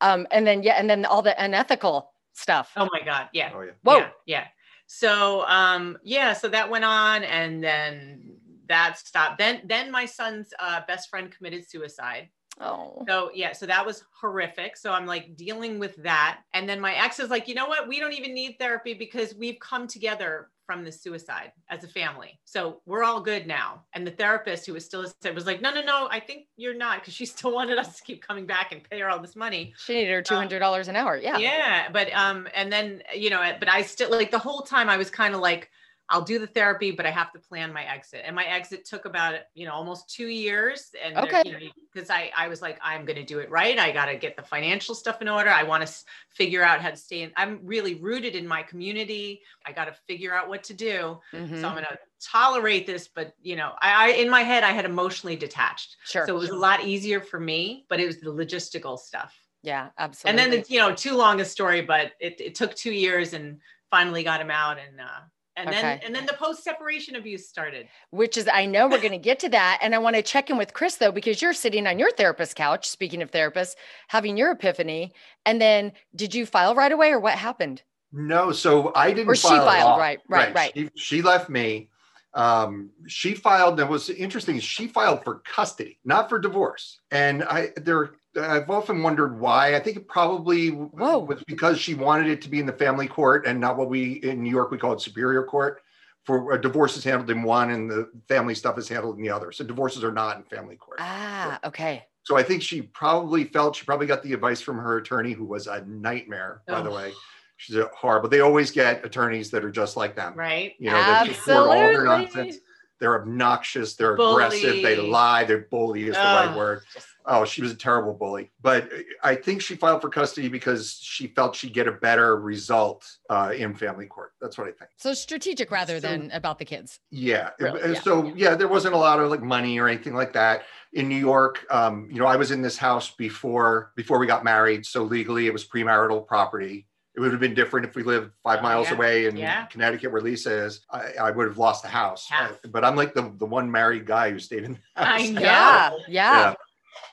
Um, 0.00 0.26
and 0.30 0.46
then, 0.46 0.62
yeah, 0.62 0.74
and 0.74 0.90
then 0.90 1.04
all 1.04 1.22
the 1.22 1.40
unethical 1.42 2.12
stuff. 2.32 2.72
Oh 2.76 2.88
my 2.92 3.00
God. 3.04 3.28
Yeah. 3.32 3.52
Oh 3.54 3.62
yeah. 3.62 3.72
Whoa. 3.82 3.96
Yeah. 3.96 4.08
yeah. 4.26 4.44
So 4.86 5.44
um 5.46 5.98
yeah, 6.02 6.32
so 6.32 6.48
that 6.48 6.68
went 6.68 6.84
on 6.84 7.24
and 7.24 7.62
then 7.62 8.36
that 8.68 8.98
stopped. 8.98 9.38
Then 9.38 9.62
then 9.64 9.90
my 9.90 10.06
son's 10.06 10.52
uh, 10.58 10.80
best 10.86 11.08
friend 11.10 11.30
committed 11.30 11.68
suicide. 11.68 12.28
Oh, 12.60 13.04
So 13.08 13.30
yeah, 13.34 13.52
so 13.52 13.66
that 13.66 13.84
was 13.84 14.04
horrific. 14.20 14.76
So 14.76 14.92
I'm 14.92 15.06
like 15.06 15.36
dealing 15.36 15.78
with 15.78 15.96
that. 15.96 16.40
And 16.52 16.68
then 16.68 16.80
my 16.80 16.94
ex 16.94 17.18
is 17.18 17.30
like, 17.30 17.48
you 17.48 17.54
know 17.54 17.66
what? 17.66 17.88
We 17.88 17.98
don't 17.98 18.12
even 18.12 18.34
need 18.34 18.56
therapy 18.58 18.94
because 18.94 19.34
we've 19.34 19.58
come 19.58 19.86
together 19.86 20.50
from 20.66 20.84
the 20.84 20.92
suicide 20.92 21.52
as 21.68 21.84
a 21.84 21.88
family. 21.88 22.38
So 22.44 22.80
we're 22.86 23.04
all 23.04 23.20
good 23.20 23.46
now. 23.46 23.82
And 23.94 24.06
the 24.06 24.10
therapist 24.10 24.66
who 24.66 24.72
was 24.74 24.84
still 24.84 25.06
said 25.20 25.34
was 25.34 25.46
like, 25.46 25.60
no, 25.60 25.72
no, 25.72 25.82
no, 25.82 26.08
I 26.10 26.20
think 26.20 26.46
you're 26.56 26.74
not 26.74 27.00
because 27.00 27.14
she 27.14 27.26
still 27.26 27.52
wanted 27.54 27.78
us 27.78 27.96
to 27.96 28.02
keep 28.02 28.26
coming 28.26 28.46
back 28.46 28.72
and 28.72 28.82
pay 28.88 29.00
her 29.00 29.10
all 29.10 29.20
this 29.20 29.36
money. 29.36 29.74
she 29.76 29.94
needed 29.94 30.12
her 30.12 30.22
$200 30.22 30.88
an 30.88 30.96
hour. 30.96 31.16
Yeah. 31.16 31.38
Yeah. 31.38 31.88
But 31.92 32.12
um, 32.14 32.48
and 32.54 32.72
then 32.72 33.02
you 33.14 33.30
know, 33.30 33.40
but 33.58 33.68
I 33.68 33.82
still 33.82 34.10
like 34.10 34.30
the 34.30 34.38
whole 34.38 34.62
time 34.62 34.88
I 34.88 34.96
was 34.96 35.10
kind 35.10 35.34
of 35.34 35.40
like, 35.40 35.70
I'll 36.12 36.22
do 36.22 36.38
the 36.38 36.46
therapy, 36.46 36.92
but 36.92 37.06
I 37.06 37.10
have 37.10 37.32
to 37.32 37.40
plan 37.40 37.72
my 37.72 37.84
exit. 37.84 38.22
And 38.24 38.36
my 38.36 38.44
exit 38.44 38.84
took 38.84 39.06
about, 39.06 39.34
you 39.54 39.66
know, 39.66 39.72
almost 39.72 40.10
two 40.10 40.28
years. 40.28 40.90
And 41.02 41.16
Okay. 41.16 41.42
you 41.44 41.52
know, 41.52 41.58
because 41.92 42.10
I, 42.10 42.30
I 42.36 42.48
was 42.48 42.62
like, 42.62 42.78
I'm 42.82 43.04
going 43.06 43.16
to 43.16 43.24
do 43.24 43.40
it 43.40 43.50
right. 43.50 43.78
I 43.78 43.92
got 43.92 44.06
to 44.06 44.16
get 44.16 44.36
the 44.36 44.42
financial 44.42 44.94
stuff 44.94 45.22
in 45.22 45.28
order. 45.28 45.50
I 45.50 45.64
want 45.64 45.86
to 45.86 45.94
figure 46.28 46.62
out 46.62 46.80
how 46.82 46.90
to 46.90 46.96
stay 46.96 47.22
in. 47.22 47.32
I'm 47.36 47.60
really 47.64 47.94
rooted 47.96 48.36
in 48.36 48.46
my 48.46 48.62
community. 48.62 49.42
I 49.66 49.72
got 49.72 49.86
to 49.86 49.94
figure 50.06 50.34
out 50.34 50.48
what 50.48 50.64
to 50.64 50.74
do. 50.74 51.18
Mhm. 51.32 51.60
So 51.60 51.68
I'm 51.68 51.74
going 51.74 51.84
to 51.86 51.98
tolerate 52.20 52.86
this, 52.86 53.08
but 53.08 53.34
you 53.40 53.56
know, 53.56 53.72
I, 53.80 54.08
I 54.08 54.08
in 54.16 54.30
my 54.30 54.42
head 54.42 54.64
I 54.64 54.72
had 54.72 54.84
emotionally 54.84 55.36
detached. 55.36 55.96
Sure. 56.04 56.26
So 56.26 56.36
it 56.36 56.38
was 56.38 56.50
a 56.50 56.56
lot 56.56 56.84
easier 56.84 57.20
for 57.20 57.40
me, 57.40 57.86
but 57.88 58.00
it 58.00 58.06
was 58.06 58.20
the 58.20 58.30
logistical 58.32 58.98
stuff. 58.98 59.34
yeah, 59.62 59.90
absolutely. 59.98 60.42
And 60.42 60.52
then 60.52 60.60
it's 60.60 60.70
you 60.70 60.78
know 60.78 60.94
too 60.94 61.16
long 61.16 61.40
a 61.40 61.44
story, 61.44 61.82
but 61.82 62.12
it, 62.20 62.40
it 62.40 62.54
took 62.54 62.74
two 62.74 62.92
years 62.92 63.32
and 63.32 63.60
finally 63.90 64.22
got 64.22 64.40
him 64.40 64.50
out 64.50 64.78
and 64.78 65.00
uh 65.00 65.20
and 65.56 65.68
then 65.70 66.00
and 66.04 66.14
then 66.14 66.26
the 66.26 66.34
post 66.34 66.64
separation 66.64 67.16
abuse 67.16 67.48
started. 67.48 67.86
which 68.10 68.36
is 68.36 68.48
I 68.52 68.66
know 68.66 68.88
we're 68.88 69.00
going 69.00 69.12
to 69.12 69.18
get 69.18 69.38
to 69.40 69.48
that 69.50 69.78
and 69.82 69.94
I 69.94 69.98
want 69.98 70.16
to 70.16 70.22
check 70.22 70.50
in 70.50 70.56
with 70.56 70.72
Chris 70.72 70.96
though 70.96 71.12
because 71.12 71.42
you're 71.42 71.52
sitting 71.52 71.86
on 71.86 71.98
your 71.98 72.10
therapist 72.12 72.56
couch 72.56 72.88
speaking 72.88 73.22
of 73.22 73.30
therapists 73.30 73.74
having 74.08 74.36
your 74.36 74.52
epiphany 74.52 75.12
and 75.44 75.60
then 75.60 75.92
did 76.16 76.34
you 76.34 76.46
file 76.46 76.74
right 76.74 76.92
away 76.92 77.10
or 77.10 77.20
what 77.20 77.34
happened 77.34 77.82
No, 78.12 78.52
so 78.52 78.92
I 78.94 79.12
didn't. 79.12 79.28
Or 79.28 79.34
she 79.34 79.48
file 79.48 79.68
at 79.68 79.82
filed, 79.82 79.98
right, 79.98 80.18
right, 80.28 80.54
right. 80.54 80.72
She, 80.74 80.90
she 80.96 81.22
left 81.22 81.48
me. 81.48 81.88
Um, 82.34 82.90
she 83.08 83.34
filed. 83.34 83.78
That 83.78 83.88
was 83.88 84.10
interesting. 84.10 84.60
She 84.60 84.86
filed 84.86 85.24
for 85.24 85.40
custody, 85.40 85.98
not 86.04 86.28
for 86.28 86.38
divorce. 86.38 87.00
And 87.10 87.42
I 87.44 87.70
there. 87.76 88.12
I've 88.40 88.70
often 88.70 89.02
wondered 89.02 89.38
why. 89.38 89.76
I 89.76 89.80
think 89.80 89.96
it 89.96 90.08
probably 90.08 90.68
Whoa. 90.68 91.18
was 91.18 91.42
because 91.46 91.78
she 91.78 91.94
wanted 91.94 92.28
it 92.28 92.40
to 92.42 92.48
be 92.48 92.60
in 92.60 92.66
the 92.66 92.72
family 92.72 93.06
court 93.06 93.46
and 93.46 93.60
not 93.60 93.76
what 93.76 93.88
we 93.90 94.14
in 94.22 94.42
New 94.42 94.50
York 94.50 94.70
we 94.70 94.78
call 94.78 94.92
it 94.94 95.00
superior 95.00 95.42
court. 95.44 95.82
For 96.24 96.52
a 96.52 96.60
divorce 96.60 96.96
is 96.96 97.02
handled 97.02 97.30
in 97.30 97.42
one, 97.42 97.70
and 97.70 97.90
the 97.90 98.08
family 98.28 98.54
stuff 98.54 98.78
is 98.78 98.88
handled 98.88 99.16
in 99.16 99.22
the 99.22 99.30
other. 99.30 99.50
So 99.50 99.64
divorces 99.64 100.04
are 100.04 100.12
not 100.12 100.36
in 100.36 100.44
family 100.44 100.76
court. 100.76 100.98
ah 101.00 101.58
okay 101.64 102.04
So 102.22 102.36
I 102.36 102.42
think 102.44 102.62
she 102.62 102.82
probably 102.82 103.44
felt 103.44 103.74
she 103.76 103.84
probably 103.84 104.06
got 104.06 104.22
the 104.22 104.32
advice 104.32 104.60
from 104.60 104.78
her 104.78 104.98
attorney, 104.98 105.32
who 105.32 105.44
was 105.44 105.66
a 105.66 105.84
nightmare, 105.84 106.62
by 106.68 106.80
the 106.80 106.90
Oh. 106.90 106.94
way. 106.96 107.12
She's 107.56 107.76
a 107.76 107.88
horrible. 107.94 108.28
They 108.28 108.40
always 108.40 108.70
get 108.70 109.04
attorneys 109.04 109.50
that 109.50 109.64
are 109.64 109.70
just 109.70 109.96
like 109.96 110.16
them. 110.16 110.34
Right. 110.34 110.74
You 110.78 110.90
know, 110.90 110.96
that 110.96 111.26
support 111.34 111.56
all 111.68 111.72
their 111.74 112.06
Absolutely. 112.06 112.16
nonsense. 112.42 112.56
They're 112.98 113.20
obnoxious. 113.20 113.94
They're 113.96 114.14
aggressive. 114.14 114.82
They 114.82 114.96
lie. 114.96 115.42
They're 115.44 115.66
bully 115.70 116.04
is 116.08 116.14
the 116.14 116.20
right 116.20 116.56
word. 116.56 116.82
just- 116.94 117.06
Oh, 117.26 117.44
she 117.44 117.62
was 117.62 117.70
a 117.72 117.76
terrible 117.76 118.14
bully. 118.14 118.50
But 118.60 118.90
I 119.22 119.34
think 119.34 119.62
she 119.62 119.74
filed 119.76 120.00
for 120.02 120.08
custody 120.08 120.48
because 120.48 120.98
she 121.00 121.28
felt 121.28 121.54
she'd 121.56 121.72
get 121.72 121.86
a 121.88 121.92
better 121.92 122.36
result 122.40 123.04
uh, 123.30 123.52
in 123.56 123.74
family 123.74 124.06
court. 124.06 124.32
That's 124.40 124.58
what 124.58 124.66
I 124.66 124.72
think. 124.72 124.90
So 124.96 125.14
strategic 125.14 125.70
rather 125.70 126.00
So- 126.00 126.08
than 126.08 126.30
about 126.32 126.58
the 126.58 126.64
kids. 126.64 127.00
Yeah. 127.10 127.50
Really? 127.60 127.92
Yeah. 127.94 128.00
So 128.00 128.32
yeah, 128.34 128.54
there 128.54 128.68
wasn't 128.68 128.94
a 128.94 128.98
lot 128.98 129.20
of 129.20 129.30
like 129.30 129.42
money 129.42 129.78
or 129.78 129.88
anything 129.88 130.14
like 130.14 130.32
that 130.34 130.62
in 130.92 131.08
New 131.08 131.16
York. 131.16 131.64
Um, 131.70 132.08
you 132.10 132.18
know, 132.18 132.26
I 132.26 132.36
was 132.36 132.50
in 132.50 132.62
this 132.62 132.76
house 132.76 133.10
before 133.10 133.92
before 133.96 134.18
we 134.18 134.26
got 134.26 134.44
married, 134.44 134.84
so 134.86 135.02
legally 135.02 135.46
it 135.46 135.52
was 135.52 135.66
premarital 135.66 136.26
property. 136.26 136.86
It 137.14 137.20
would 137.20 137.30
have 137.32 137.40
been 137.40 137.52
different 137.54 137.84
if 137.86 137.94
we 137.94 138.02
lived 138.02 138.30
five 138.42 138.60
Oh, 138.60 138.62
miles 138.62 138.88
yeah. 138.88 138.94
away 138.94 139.26
in 139.26 139.36
Yeah. 139.36 139.66
Connecticut, 139.66 140.10
where 140.12 140.22
Lisa 140.22 140.50
is. 140.64 140.80
I, 140.90 141.12
I 141.20 141.30
would 141.30 141.46
have 141.46 141.58
lost 141.58 141.82
the 141.82 141.88
house. 141.90 142.26
Half. 142.26 142.58
but 142.70 142.86
I'm 142.86 142.96
like 142.96 143.12
the 143.12 143.32
the 143.36 143.44
one 143.44 143.70
married 143.70 144.06
guy 144.06 144.30
who 144.30 144.38
stayed 144.38 144.64
in 144.64 144.72
the 144.72 144.78
house. 145.04 145.20
I 145.20 145.26
know. 145.30 145.40
yeah 145.40 145.90
yeah 145.90 145.98
Yeah. 146.08 146.54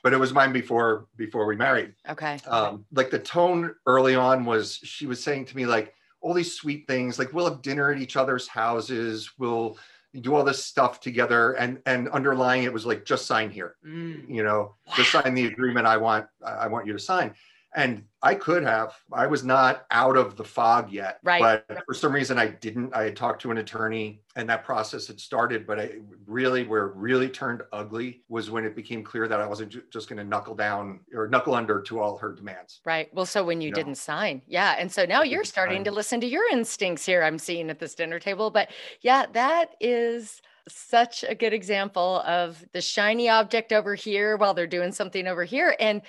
But 0.04 0.13
it 0.13 0.20
was 0.20 0.34
mine 0.34 0.54
before 0.54 1.08
before 1.18 1.46
we 1.46 1.56
married. 1.56 1.94
Okay. 2.10 2.38
Um, 2.48 2.86
like 2.94 3.10
the 3.10 3.20
tone 3.20 3.76
early 3.86 4.15
on 4.15 4.46
was 4.46 4.76
she 4.84 5.06
was 5.08 5.24
saying 5.24 5.46
to 5.46 5.56
me 5.56 5.65
like 5.65 5.94
all 6.22 6.34
these 6.34 6.54
sweet 6.54 6.88
things 6.88 7.18
like 7.18 7.34
we'll 7.34 7.50
have 7.50 7.62
dinner 7.62 7.92
at 7.92 8.00
each 8.00 8.18
other's 8.18 8.48
houses 8.48 9.32
we'll 9.38 9.78
do 10.22 10.36
all 10.36 10.44
this 10.44 10.63
stuff 10.63 11.00
together 11.00 11.54
and 11.54 11.80
and 11.86 12.10
underlying 12.10 12.63
it 12.63 12.74
was 12.74 12.86
like 12.86 13.06
just 13.06 13.26
sign 13.26 13.50
here. 13.50 13.76
Mm. 13.86 14.28
you 14.28 14.44
know 14.44 14.76
just 14.96 15.12
sign 15.12 15.34
the 15.34 15.46
agreement 15.46 15.86
i 15.86 15.98
want 15.98 16.26
i 16.44 16.68
want 16.68 16.86
you 16.86 16.94
to 16.94 17.00
sign 17.00 17.34
and 17.75 18.03
i 18.21 18.34
could 18.36 18.63
have. 18.63 18.95
I 19.13 19.27
was 19.27 19.43
not 19.43 19.86
out 19.91 20.17
of 20.17 20.36
the 20.36 20.43
fog 20.43 20.91
yet 20.91 21.19
Right. 21.23 21.41
but 21.67 21.84
for 21.86 21.93
some 21.93 22.12
reason 22.13 22.38
i 22.39 22.47
didn't. 22.47 22.93
I 22.95 23.03
had 23.03 23.15
talked 23.15 23.41
to 23.43 23.51
an 23.51 23.58
attorney 23.60 24.21
and 24.36 24.49
that 24.49 24.63
process 24.63 25.08
had 25.08 25.19
started 25.19 25.65
but 25.67 25.79
i 25.79 25.91
really 26.25 26.63
where 26.65 26.88
it 26.88 26.95
really 26.95 27.29
turned 27.29 27.62
ugly 27.71 28.23
was 28.27 28.49
when 28.49 28.65
it 28.65 28.75
became 28.75 29.03
clear 29.03 29.27
that 29.27 29.39
i 29.39 29.45
wasn't 29.47 29.69
ju- 29.71 29.84
just 29.91 30.10
going 30.10 30.17
to 30.17 30.23
knuckle 30.23 30.55
down 30.55 30.99
or 31.13 31.27
knuckle 31.27 31.53
under 31.55 31.82
to 31.82 31.99
all 31.99 32.17
her 32.17 32.34
demands. 32.34 32.82
Right. 32.86 33.13
Well 33.13 33.25
so 33.25 33.43
when 33.43 33.62
you 33.62 33.69
No. 33.71 33.75
didn't 33.75 33.95
sign. 33.95 34.41
Yeah. 34.47 34.75
And 34.79 34.91
so 34.91 35.05
now 35.05 35.21
you're 35.21 35.43
starting 35.43 35.77
sign. 35.79 35.84
to 35.86 35.91
listen 35.91 36.21
to 36.21 36.27
your 36.27 36.49
instincts 36.51 37.05
here 37.05 37.23
I'm 37.23 37.38
seeing 37.39 37.69
at 37.69 37.79
this 37.79 37.95
dinner 37.95 38.19
table. 38.19 38.49
But 38.51 38.69
yeah 39.01 39.25
that 39.34 39.75
is 39.79 40.41
such 40.67 41.23
a 41.27 41.34
good 41.34 41.53
example 41.53 42.21
of 42.27 42.63
the 42.73 42.82
shiny 42.82 43.27
object 43.29 43.73
over 43.73 43.95
here 43.95 44.38
while 44.38 44.53
they're 44.53 44.67
doing 44.67 44.91
something 44.91 45.25
over 45.25 45.43
here. 45.43 45.75
And 45.79 46.01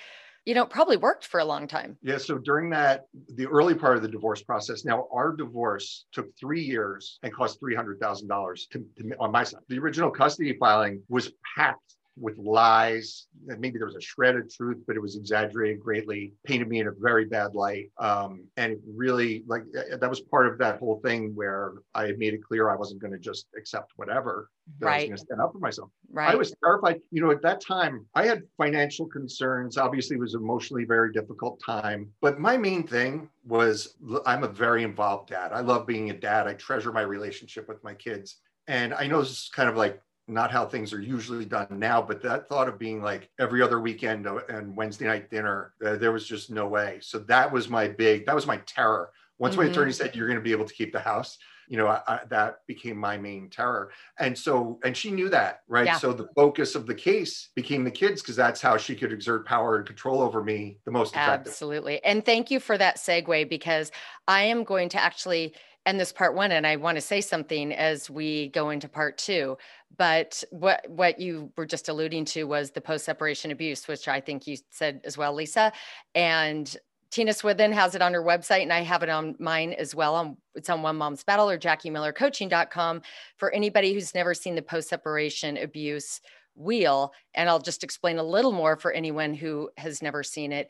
you 0.45 0.55
know 0.55 0.65
probably 0.65 0.97
worked 0.97 1.25
for 1.25 1.39
a 1.39 1.45
long 1.45 1.67
time 1.67 1.97
Yeah, 2.01 2.17
so 2.17 2.37
during 2.37 2.69
that, 2.71 3.05
the 3.35 3.47
early 3.47 3.75
part 3.75 3.97
of 3.97 4.03
the 4.03 4.09
divorce 4.09 4.41
process, 4.41 4.85
now 4.85 5.07
our 5.13 5.35
divorce 5.35 6.05
took 6.11 6.27
three 6.37 6.61
years 6.61 7.19
and 7.23 7.33
cost 7.33 7.61
$300,000 7.61 8.69
to, 8.71 8.85
to, 8.97 9.15
on 9.19 9.31
my 9.31 9.43
side. 9.43 9.61
The 9.69 9.77
original 9.77 10.09
custody 10.09 10.55
filing 10.59 11.03
was 11.09 11.31
packed 11.55 11.95
with 12.17 12.37
lies. 12.37 13.27
And 13.47 13.59
maybe 13.59 13.77
there 13.77 13.87
was 13.87 13.95
a 13.95 14.01
shred 14.01 14.35
of 14.35 14.53
truth, 14.53 14.77
but 14.85 14.95
it 14.95 15.01
was 15.01 15.15
exaggerated 15.15 15.79
greatly, 15.79 16.33
painted 16.45 16.67
me 16.67 16.79
in 16.79 16.87
a 16.87 16.91
very 16.91 17.25
bad 17.25 17.55
light. 17.55 17.91
Um, 17.97 18.45
and 18.57 18.73
it 18.73 18.79
really, 18.87 19.43
like, 19.47 19.63
uh, 19.77 19.97
that 19.97 20.09
was 20.09 20.19
part 20.19 20.47
of 20.47 20.57
that 20.59 20.79
whole 20.79 20.99
thing 21.03 21.33
where 21.35 21.73
I 21.95 22.07
had 22.07 22.19
made 22.19 22.33
it 22.33 22.43
clear 22.43 22.69
I 22.69 22.75
wasn't 22.75 23.01
going 23.01 23.13
to 23.13 23.19
just 23.19 23.47
accept 23.57 23.93
whatever, 23.95 24.49
that 24.79 24.87
I 24.87 24.89
was 24.89 25.01
Right. 25.01 25.07
going 25.07 25.17
to 25.17 25.23
stand 25.23 25.41
up 25.41 25.53
for 25.53 25.59
myself. 25.59 25.89
right 26.11 26.31
I 26.33 26.35
was 26.35 26.53
terrified. 26.63 27.01
You 27.11 27.21
know, 27.21 27.31
at 27.31 27.41
that 27.41 27.61
time, 27.61 28.05
I 28.13 28.25
had 28.25 28.43
financial 28.57 29.07
concerns. 29.07 29.77
Obviously, 29.77 30.17
it 30.17 30.19
was 30.19 30.35
emotionally 30.35 30.85
very 30.85 31.11
difficult 31.11 31.61
time. 31.65 32.11
But 32.21 32.39
my 32.39 32.57
main 32.57 32.85
thing 32.85 33.29
was 33.45 33.95
I'm 34.25 34.43
a 34.43 34.47
very 34.47 34.83
involved 34.83 35.29
dad. 35.29 35.51
I 35.53 35.61
love 35.61 35.87
being 35.87 36.09
a 36.09 36.13
dad. 36.13 36.47
I 36.47 36.53
treasure 36.53 36.91
my 36.91 37.01
relationship 37.01 37.67
with 37.67 37.83
my 37.83 37.93
kids. 37.93 38.37
And 38.67 38.93
I 38.93 39.07
know 39.07 39.19
this 39.19 39.31
is 39.31 39.49
kind 39.53 39.69
of 39.69 39.75
like 39.75 39.99
not 40.27 40.51
how 40.51 40.65
things 40.65 40.93
are 40.93 41.01
usually 41.01 41.45
done 41.45 41.67
now, 41.71 42.01
but 42.01 42.21
that 42.21 42.47
thought 42.47 42.69
of 42.69 42.79
being 42.79 43.01
like 43.01 43.29
every 43.39 43.61
other 43.61 43.79
weekend 43.79 44.27
uh, 44.27 44.39
and 44.49 44.75
Wednesday 44.75 45.05
night 45.05 45.29
dinner, 45.29 45.73
uh, 45.83 45.95
there 45.95 46.11
was 46.11 46.27
just 46.27 46.49
no 46.49 46.67
way. 46.67 46.99
So 47.01 47.19
that 47.19 47.51
was 47.51 47.69
my 47.69 47.87
big, 47.87 48.25
that 48.25 48.35
was 48.35 48.47
my 48.47 48.57
terror. 48.65 49.11
Once 49.39 49.57
my 49.57 49.65
Mhm. 49.65 49.71
attorney 49.71 49.91
said 49.91 50.15
you're 50.15 50.27
going 50.27 50.37
to 50.37 50.43
be 50.43 50.51
able 50.51 50.65
to 50.65 50.73
keep 50.73 50.93
the 50.93 50.99
house, 50.99 51.37
you 51.67 51.77
know, 51.77 51.87
I, 51.87 52.01
I, 52.07 52.19
that 52.29 52.57
became 52.67 52.97
my 52.97 53.17
main 53.17 53.49
terror. 53.49 53.91
And 54.19 54.37
so, 54.37 54.79
and 54.83 54.95
she 54.95 55.09
knew 55.09 55.29
that, 55.29 55.61
right? 55.67 55.85
Yeah. 55.85 55.97
So 55.97 56.13
the 56.13 56.27
focus 56.35 56.75
of 56.75 56.85
the 56.85 56.93
case 56.93 57.49
became 57.55 57.83
the 57.83 57.91
kids 57.91 58.21
because 58.21 58.35
that's 58.35 58.61
how 58.61 58.77
she 58.77 58.95
could 58.95 59.11
exert 59.11 59.47
power 59.47 59.77
and 59.77 59.85
control 59.87 60.21
over 60.21 60.43
me 60.43 60.79
the 60.85 60.91
most 60.91 61.15
effective. 61.15 61.53
Absolutely. 61.53 62.03
And 62.03 62.25
thank 62.25 62.51
you 62.51 62.59
for 62.59 62.77
that 62.77 62.97
segue 62.97 63.49
because 63.49 63.91
I 64.27 64.43
am 64.43 64.63
going 64.63 64.89
to 64.89 65.01
actually 65.01 65.55
end 65.85 65.99
this 65.99 66.13
part 66.13 66.35
one 66.35 66.51
and 66.51 66.67
I 66.67 66.75
want 66.75 66.95
to 66.95 67.01
say 67.01 67.21
something 67.21 67.73
as 67.73 68.09
we 68.09 68.49
go 68.49 68.69
into 68.69 68.87
part 68.87 69.17
two. 69.17 69.57
But 69.97 70.43
what 70.51 70.85
what 70.89 71.19
you 71.19 71.51
were 71.57 71.65
just 71.65 71.89
alluding 71.89 72.25
to 72.25 72.43
was 72.43 72.71
the 72.71 72.81
post 72.81 73.05
separation 73.05 73.51
abuse, 73.51 73.87
which 73.87 74.07
I 74.07 74.21
think 74.21 74.47
you 74.47 74.57
said 74.69 75.01
as 75.03 75.17
well, 75.17 75.33
Lisa. 75.33 75.71
And 76.15 76.75
Tina 77.11 77.33
Swithin 77.33 77.73
has 77.73 77.93
it 77.93 78.01
on 78.01 78.13
her 78.13 78.23
website, 78.23 78.61
and 78.61 78.71
I 78.71 78.81
have 78.81 79.03
it 79.03 79.09
on 79.09 79.35
mine 79.37 79.73
as 79.73 79.93
well. 79.93 80.15
On, 80.15 80.37
it's 80.55 80.69
on 80.69 80.81
One 80.81 80.95
Mom's 80.95 81.25
Battle 81.25 81.49
or 81.49 81.59
JackieMillerCoaching.com 81.59 83.01
for 83.35 83.51
anybody 83.51 83.93
who's 83.93 84.15
never 84.15 84.33
seen 84.33 84.55
the 84.55 84.61
post 84.61 84.87
separation 84.87 85.57
abuse 85.57 86.21
wheel. 86.55 87.11
And 87.33 87.49
I'll 87.49 87.59
just 87.59 87.83
explain 87.83 88.17
a 88.17 88.23
little 88.23 88.53
more 88.53 88.77
for 88.77 88.93
anyone 88.93 89.33
who 89.33 89.69
has 89.77 90.01
never 90.01 90.23
seen 90.23 90.53
it. 90.53 90.69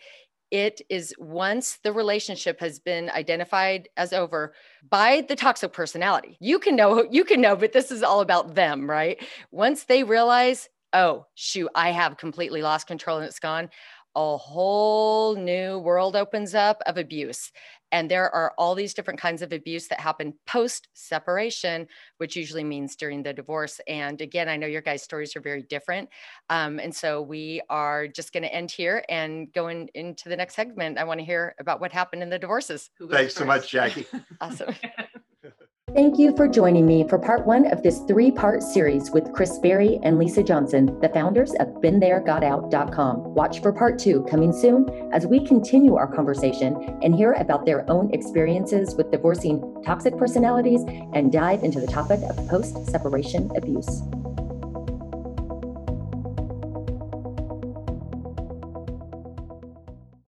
It 0.52 0.82
is 0.90 1.16
once 1.18 1.80
the 1.82 1.94
relationship 1.94 2.60
has 2.60 2.78
been 2.78 3.10
identified 3.10 3.88
as 3.96 4.12
over 4.12 4.54
by 4.90 5.26
the 5.28 5.36
toxic 5.36 5.72
personality. 5.72 6.38
You 6.42 6.60
can 6.60 6.76
know, 6.76 7.08
you 7.10 7.24
can 7.24 7.40
know, 7.40 7.56
but 7.56 7.72
this 7.72 7.90
is 7.90 8.04
all 8.04 8.20
about 8.20 8.54
them, 8.54 8.90
right? 8.90 9.18
Once 9.52 9.86
they 9.86 10.04
realize, 10.04 10.68
oh, 10.92 11.26
shoot, 11.36 11.70
I 11.74 11.92
have 11.92 12.18
completely 12.18 12.62
lost 12.62 12.86
control 12.86 13.18
and 13.18 13.26
it's 13.26 13.40
gone, 13.40 13.70
a 14.16 14.38
whole 14.38 15.36
new 15.36 15.80
world 15.80 16.16
opens 16.16 16.54
up 16.54 16.82
of 16.86 16.98
abuse. 16.98 17.52
And 17.92 18.10
there 18.10 18.34
are 18.34 18.54
all 18.58 18.74
these 18.74 18.94
different 18.94 19.20
kinds 19.20 19.42
of 19.42 19.52
abuse 19.52 19.88
that 19.90 20.00
happen 20.00 20.34
post 20.48 20.88
separation, 20.94 21.88
which 22.18 22.36
usually 22.36 22.64
means 22.64 22.96
during 22.96 23.22
the 23.22 23.34
divorce. 23.34 23.82
And 23.88 24.22
again, 24.22 24.48
I 24.48 24.56
know 24.56 24.68
your 24.68 24.82
guys' 24.82 25.04
stories 25.04 25.36
are 25.36 25.42
very 25.42 25.64
different. 25.64 26.10
Um, 26.50 26.80
and 26.80 26.96
so 26.96 27.22
we 27.22 27.62
are 27.70 28.08
just 28.08 28.32
going 28.32 28.44
to 28.44 28.54
end 28.54 28.72
here 28.72 29.04
and 29.10 29.52
going 29.52 29.90
into 29.94 30.30
the 30.30 30.38
next 30.38 30.56
segment. 30.56 30.98
I 30.98 31.04
want 31.04 31.20
to 31.20 31.26
hear 31.26 31.54
about 31.60 31.82
what 31.82 31.92
happened 31.92 32.24
in 32.24 32.30
the 32.30 32.40
divorces. 32.40 32.90
Thanks 33.10 33.36
so 33.36 33.46
much, 33.46 33.70
Jackie. 33.70 34.06
Awesome. 34.40 34.74
Thank 35.94 36.18
you 36.18 36.34
for 36.38 36.48
joining 36.48 36.86
me 36.86 37.06
for 37.06 37.20
part 37.20 37.46
one 37.46 37.70
of 37.70 37.84
this 37.84 38.00
three 38.08 38.32
part 38.32 38.64
series 38.64 39.12
with 39.12 39.34
Chris 39.34 39.60
Barry 39.60 40.00
and 40.04 40.18
Lisa 40.18 40.42
Johnson, 40.42 40.98
the 41.02 41.10
founders 41.10 41.54
of 41.56 41.68
BeenThereGotOut.com. 41.82 43.34
Watch 43.34 43.62
for 43.62 43.74
part 43.74 44.00
two 44.00 44.24
coming 44.30 44.54
soon 44.54 44.88
as 45.12 45.28
we 45.28 45.46
continue 45.46 45.96
our 45.96 46.08
conversation 46.08 46.98
and 47.04 47.14
hear 47.14 47.34
about 47.34 47.66
their 47.66 47.90
own 47.92 48.10
experiences 48.14 48.96
with 48.96 49.12
divorcing 49.12 49.84
toxic 49.84 50.18
personalities 50.18 50.86
and 51.14 51.30
dive 51.30 51.62
into 51.62 51.82
the 51.82 51.88
topic 51.88 52.22
of 52.30 52.48
post 52.48 52.86
separation 52.88 53.52
abuse. 53.58 54.02